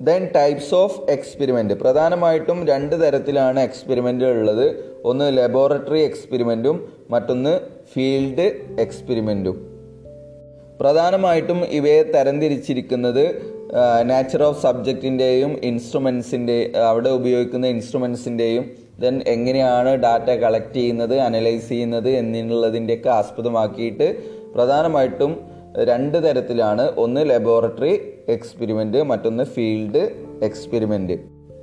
ദെൻ 0.00 0.28
ടൈപ്സ് 0.34 0.74
ഓഫ് 0.74 1.10
എക്സ്പെരിമെന്റ് 1.10 1.74
പ്രധാനമായിട്ടും 1.74 2.66
രണ്ട് 2.66 3.06
തരത്തിലാണ് 3.06 3.60
എക്സ്പെരിമെന്റ് 3.60 4.24
ഉള്ളത്. 4.24 4.84
ഒന്ന് 5.04 5.38
ലബോറട്ടറി 5.38 5.98
എക്സ്പെരിമെന്റും 5.98 6.88
മറ്റൊന്ന് 7.10 7.60
ഫീൽഡ് 7.92 8.52
എക്സ്പെരിമെന്റും 8.80 9.66
പ്രധാനമായിട്ടും 10.80 11.64
ഇവയെ 11.64 12.02
തരംതിരിച്ചിരിക്കുന്നത് 12.02 13.42
നാച്ചർ 14.02 14.42
ഓഫ് 14.42 14.62
സബ്ജക്റ്റിന്റെയും 14.62 15.60
ഇൻസ്ട്രുമെൻസിന്റെ 15.62 16.72
അവിടെ 16.88 17.08
ഉപയോഗിക്കുന്ന 17.08 17.66
ഇൻസ്ട്രുമെൻസിന്റെയും 17.66 18.64
ദെൻ 19.00 19.22
എങ്ങനെയാണ് 19.26 19.96
ഡാറ്റ 19.96 20.30
കളക്ട് 20.30 20.74
ചെയ്യുന്നത് 20.74 21.18
അനലൈസ് 21.18 21.68
ചെയ്യുന്നത് 21.68 22.08
എന്നുള്ളതിന്റെയൊക്കെ 22.08 23.08
ആസ്പദമാക്കിയിട്ട് 23.08 24.16
പ്രധാനമായിട്ടും 24.54 25.40
രണ്ട് 25.84 26.28
തരത്തിലാണ്. 26.28 26.94
ഒന്ന് 26.96 27.30
ലബോറട്ടറി 27.30 28.15
എക്സ്പെരിമെന്റ് 28.28 29.02
മറ്റൊന്ന് 29.02 29.44
field 29.44 30.02
experiment 30.42 31.16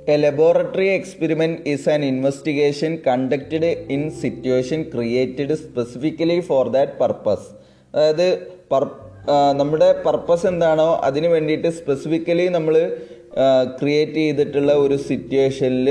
a 0.08 0.16
laboratory 0.16 0.88
experiment 0.88 1.60
is 1.68 1.88
an 1.88 2.04
investigation 2.04 2.98
conducted 3.06 3.70
in 3.90 4.10
situation 4.10 4.82
created 4.82 5.54
specifically 5.54 6.40
for 6.40 6.70
that 6.70 6.92
purpose 6.98 7.48
അതായത് 7.94 8.26
പർ 8.70 8.84
നമ്മുടെ 9.56 9.88
പർപ്പസ് 10.02 10.46
എന്താണോ 10.46 11.00
അതിന് 11.04 11.28
വേണ്ടിയിട്ട് 11.28 11.68
സ്പെസിഫിക്കലി 11.68 12.48
നമ്മൾ 12.48 12.74
ക്രിയേറ്റ് 13.78 14.14
ചെയ്തിട്ടുള്ള 14.14 14.72
ഒരു 14.74 14.96
സിറ്റുവേഷനിൽ 14.96 15.88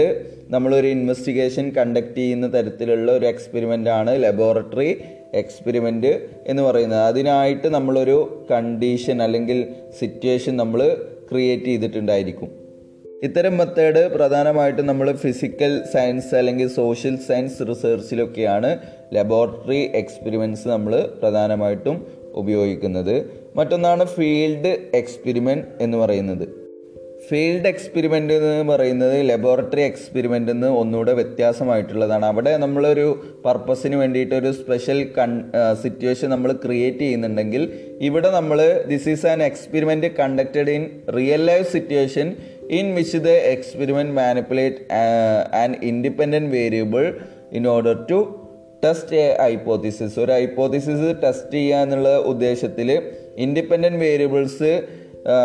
നമ്മളൊരു 0.49 0.87
ഇൻവെസ്റ്റിഗേഷൻ 0.87 1.65
കണ്ടക്ട് 1.69 2.15
ചെയ്യുന്ന 2.15 2.47
തരത്തിലുള്ള 2.47 3.11
ഒരു 3.11 3.25
എക്സ്പെരിമെന്റ് 3.25 3.89
ആണ് 3.89 4.23
ലബോറട്ടറി 4.23 4.91
എക്സ്പെരിമെന്റ് 5.33 6.27
എന്ന് 6.47 6.63
പറയുന്നത്. 6.63 6.99
അതിനായിട്ട് 6.99 7.67
നമ്മളൊരു 7.67 8.45
കണ്ടീഷൻ 8.51 9.23
അല്ലെങ്കിൽ 9.23 9.67
സിറ്റുവേഷൻ 9.99 10.57
നമ്മൾ 10.57 10.97
ക്രിയേറ്റ് 11.31 11.65
ചെയ്തിട്ടുണ്ടായിരിക്കും. 11.65 12.63
ഇത്തരം 13.23 13.57
മെത്തേഡ് 13.57 14.11
പ്രധാനമായിട്ടും 14.15 14.87
നമ്മൾ 14.87 15.11
ഫിസിക്കൽ 15.11 15.81
സയൻസ് 15.93 16.35
അല്ലെങ്കിൽ 16.35 16.67
സോഷ്യൽ 16.67 17.17
സയൻസ് 17.17 17.67
റിസർച്ചിലൊക്കെയാണ് 17.69 18.77
ലബോറട്ടറി 19.13 19.91
എക്സ്പെരിമെന്റ്സ് 19.95 20.67
നമ്മൾ 20.67 21.09
പ്രധാനമായിട്ടും 21.21 22.07
ഉപയോഗിക്കുന്നത്. 22.33 23.31
മറ്റൊന്നാണ് 23.55 24.05
ഫീൽഡ് 24.05 24.77
എക്സ്പെരിമെന്റ് 24.93 25.65
എന്ന് 25.81 25.97
പറയുന്നത്. 25.97 26.62
ഫീൽഡ് 27.27 27.69
എക്സ്പെരിമെന്റ് 27.71 28.33
എന്ന് 28.37 28.65
പറയുന്നത് 28.71 29.15
ലബോറട്ടറി 29.29 29.81
എക്സ്പെരിമെന്റ് 29.81 30.51
എന്ന് 30.51 30.69
ഒന്നുകൂടെ 30.79 31.13
വ്യത്യാസമായിട്ടുള്ളതാണ്. 31.13 32.25
അവിടെ 32.25 32.53
നമ്മളൊരു 32.57 33.05
പർപ്പസിന് 33.45 33.95
വേണ്ടിയിട്ട് 33.95 34.35
ഒരു 34.35 34.51
സ്പെഷ്യൽ 34.51 34.99
കൺ 35.17 35.31
സിറ്റുവേഷൻ 35.83 36.29
നമ്മൾ 36.29 36.51
ക്രിയേറ്റ് 36.65 37.03
ചെയ്യുന്നുണ്ടെങ്കിൽ 37.05 37.63
ഇവിടെ 37.99 38.29
നമ്മൾ 38.29 38.59
this 38.91 39.09
is 39.09 39.27
an 39.33 39.41
experiment 39.43 40.09
conducted 40.19 40.73
in 40.77 40.85
real 41.17 41.43
life 41.45 41.67
situation 41.71 42.29
in 42.79 42.87
which 42.95 43.21
the 43.25 43.31
experiment 43.53 44.13
manipulate 44.13 44.79
an 45.63 45.71
independent 45.83 46.51
variable 46.57 47.05
in 47.51 47.65
order 47.67 47.97
to 48.11 48.19
test 48.85 49.17
a 49.17 49.27
hypothesis 49.41 50.15
ഒരു 50.19 50.31
ഹൈപ്പോത്തിസിസ് 50.31 51.09
ടെസ്റ്റ് 51.23 51.53
ചെയ്യുക 51.53 51.83
എന്നുള്ള 51.83 52.09
ഉദ്ദേശത്തിൽ 52.31 52.89
ഇൻഡിപെൻഡന്റ് 53.37 53.99
വേരിയബിൾസ് 53.99 54.71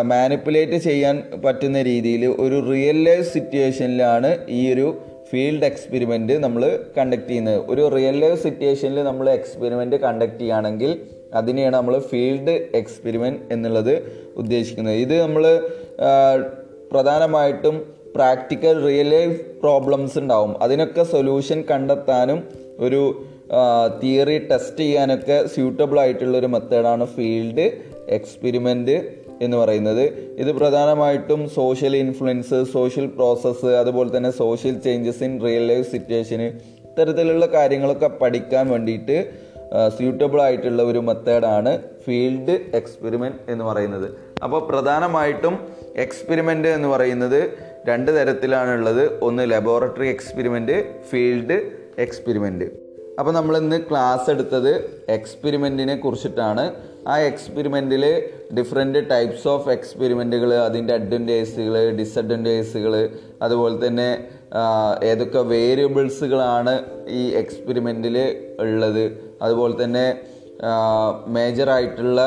മാനിപ്പുലേറ്റ് 0.04 0.76
ചെയ്യാൻ 0.76 1.22
പറ്റുന്ന 1.44 1.82
രീതിയിൽ 1.82 2.26
ഒരു 2.26 2.56
റിയൽ 2.70 2.98
ലൈഫ് 3.08 3.32
സിറ്റുവേഷനിലാണ് 3.32 4.38
ഈ 4.48 4.72
ഒരു 4.72 4.86
ഫീൽഡ് 5.30 5.64
എക്സ്പെരിമെന്റ് 5.64 6.32
നമ്മൾ 6.32 6.62
കണ്ടക്ട് 6.98 7.28
ചെയ്യുന്നത്. 7.28 7.58
ഒരു 7.70 7.96
റിയൽ 7.96 8.16
ലൈഫ് 8.20 8.42
സിറ്റുവേഷനിൽ 8.42 9.02
നമ്മൾ 9.02 9.30
എക്സ്പെരിമെന്റ് 9.30 9.96
കണ്ടക്ട് 9.96 10.38
ചെയ്യുകയാണെങ്കിൽ 10.38 11.00
അതിനെയാണ് 11.34 11.76
നമ്മൾ 11.76 11.98
ഫീൽഡ് 11.98 12.54
എക്സ്പെരിമെന്റ് 12.74 13.40
എന്നുള്ളത് 13.52 13.94
ഉദ്ദേശിക്കുന്നത്. 14.36 14.94
ഇത് 14.94 15.22
നമ്മൾ 15.22 15.44
പ്രധാനമായിട്ടും 16.92 17.76
പ്രാക്ടിക്കൽ 18.14 18.86
റിയൽ 18.86 19.08
ലൈഫ് 19.10 19.40
പ്രോബ്ലംസ് 19.62 20.18
ഉണ്ടാവും. 20.18 20.62
അതിനൊക്കെ 20.62 21.02
സൊല്യൂഷൻ 21.02 21.64
കണ്ടെത്താനും 21.70 22.40
ഒരു 22.78 23.02
തിയറി 24.02 24.38
ടെസ്റ്റ് 24.38 24.78
ചെയ്യാനൊക്കെ 24.78 25.46
സ്യൂട്ടബിൾ 25.46 26.00
ആയിട്ടുള്ള 26.00 26.38
ഒരു 26.38 26.46
മെത്തേഡാണ് 26.46 27.04
ഫീൽഡ് 27.06 27.66
എക്സ്പെരിമെന്റ് 28.08 28.96
എന്ന് 29.40 29.56
പറയുന്നത്. 29.56 30.04
ഇത് 30.42 30.52
പ്രധാനമായിട്ടും 30.52 31.48
സോഷ്യൽ 31.48 31.96
ഇൻഫ്ലുവൻസ് 31.96 32.64
സോഷ്യൽ 32.72 33.06
പ്രോസസ്സ് 33.06 33.66
അതുപോലെ 33.66 34.16
തന്നെ 34.16 34.30
social 34.30 34.78
changes 34.78 35.24
in 35.24 35.34
real 35.44 35.66
life 35.66 35.90
സിറ്റുവേഷന് 35.90 36.48
ഇത്തരത്തിലുള്ള 36.86 37.46
കാര്യങ്ങളൊക്കെ 37.46 38.06
പഠിക്കാൻ 38.06 38.70
വേണ്ടിയിട്ട് 38.70 39.48
സ്യൂട്ടബിൾ 39.96 40.42
ആയിട്ടുള്ള 40.42 40.82
ഒരു 40.82 40.98
മെത്തേഡാണ് 40.98 41.72
ഫീൽഡ് 42.04 42.54
എക്സ്പെരിമെന്റ് 42.74 43.38
എന്ന് 43.52 43.64
പറയുന്നത്. 43.64 44.08
അപ്പോൾ 44.42 44.60
പ്രധാനമായിട്ടും 44.68 45.54
എക്സ്പെരിമെന്റ് 45.96 46.68
എന്ന് 46.68 46.88
പറയുന്നത് 46.88 47.40
രണ്ട് 47.88 48.10
തരത്തിലാണുള്ളത്. 48.16 49.22
ഒന്ന് 49.22 49.50
ലബോറട്ടറി 49.50 50.08
എക്സ്പെരിമെന്റ് 50.08 50.76
ഫീൽഡ് 51.10 51.58
എക്സ്പെരിമെന്റ് 51.98 52.64
അപ്പോൾ 53.18 53.32
നമ്മൾ 53.32 53.56
ഇന്ന് 53.56 53.76
ക്ലാസ് 53.90 54.30
എടുത്തത് 54.30 54.72
എക്സ്പെരിമെന്റിനെ 55.08 55.96
കുറിച്ചിട്ടാണ്. 55.96 56.64
ആ 57.06 57.14
എക്സ്പെരിമെന്റിൽ 57.30 58.04
ഡിഫറെന്റ് 58.56 59.00
ടൈപ്സ് 59.10 59.48
ഓഫ് 59.48 59.70
എക്സ്പെരിമെന്റുകൾ 59.70 60.50
അതിന്റെ 60.54 60.92
അഡ്വന്റേജുകൾ 60.94 61.76
ഡിസഡ്വന്റേജുകൾ 62.00 62.94
അതുപോലെ 63.42 63.86
തന്നെ 63.86 64.08
ഏതൊക്കെ 65.10 65.40
വേരിയബിൾസുകളാണ് 65.54 66.74
ഈ 67.20 67.22
എക്സ്പെരിമെന്റിൽ 67.42 68.16
ഉള്ളത്. 68.60 69.04
അതുപോലെ 69.42 69.84
തന്നെ 69.84 70.06
മേജറായിട്ടുള്ള 71.26 72.20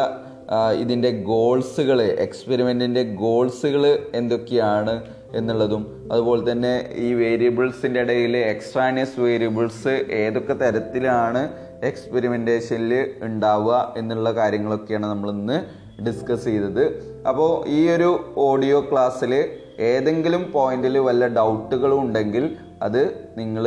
ഇതിന്റെ 0.81 1.11
ഗോൾസുകൾ 1.11 2.01
എക്സ്പെരിമെന്റിന്റെ 2.01 3.03
ഗോൾസുകൾ 3.03 3.83
എന്തൊക്കെയാണ്? 4.15 4.93
എന്നുള്ളതും 5.35 5.83
അതുപോലെ 6.11 6.51
തന്നെ 6.51 6.89
ഈ 6.95 7.13
വേരിയബിൾസിന്റെ 7.13 8.01
ഇടയിൽ 8.01 8.37
എക്സ്ട്രാനിയസ് 8.37 9.19
വേരിയബിൾസ് 9.19 9.93
ഏതൊക്കെ 10.11 10.53
തരത്തിലാണ് 10.53 11.49
എക്സ്പെരിമെന്റേഷനിൽ 11.83 12.93
ഉണ്ടാവുക 13.23 13.93
എന്നുള്ള 13.97 14.31
കാര്യങ്ങളൊക്കെയാണ് 14.31 15.05
നമ്മൾ 15.05 15.29
ഇന്ന് 15.31 15.57
ഡിസ്കസ് 16.03 16.45
ചെയ്തത്. 16.45 16.83
അപ്പോൾ 17.27 17.67
ഈ 17.67 17.89
ഒരു 17.89 18.09
ഓഡിയോ 18.37 18.81
ക്ലാസ്സിൽ 18.81 19.33
ഏതെങ്കിലും 19.79 20.51
പോയിന്റിൽ 20.51 20.97
വല്ല 20.97 21.27
ഡൗട്ടുകളും 21.27 22.01
ഉണ്ടെങ്കിൽ 22.01 22.57
അത് 22.81 23.01
നിങ്ങൾ 23.37 23.65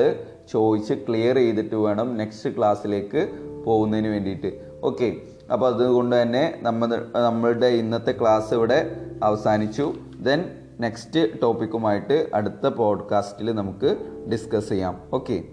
ചോദിച്ച് 0.53 0.95
ക്ലിയർ 0.95 1.37
ചെയ്തിട്ട് 1.37 1.75
വേണം 1.75 2.17
നെക്സ്റ്റ് 2.17 2.51
ക്ലാസ്സിലേക്ക് 2.57 3.21
പോകുന്നതിന് 3.65 4.09
വേണ്ടിയിട്ട്. 4.09 4.51
ഓക്കെ 4.83 5.09
അപ്പോൾ 5.53 5.75
അതുകൊണ്ട് 5.75 6.23
തന്നെ 6.23 6.55
നമ്മൾ 6.63 6.89
നമ്മളുടെ 7.15 7.67
ഇന്നത്തെ 7.67 8.13
ക്ലാസ് 8.21 8.55
ഇവിടെ 8.55 8.79
അവസാനിച്ചു. 9.23 9.95
ദെൻ 10.21 10.41
നെക്സ്റ്റ് 10.81 11.43
ടോപ്പിക്കുമായിട്ട് 11.43 12.31
അടുത്ത 12.35 12.67
പോഡ്കാസ്റ്റിൽ 12.69 13.53
നമുക്ക് 13.53 13.97
ഡിസ്കസ് 14.33 14.69
ചെയ്യാം. 14.69 15.01
ഓക്കെ 15.13 15.45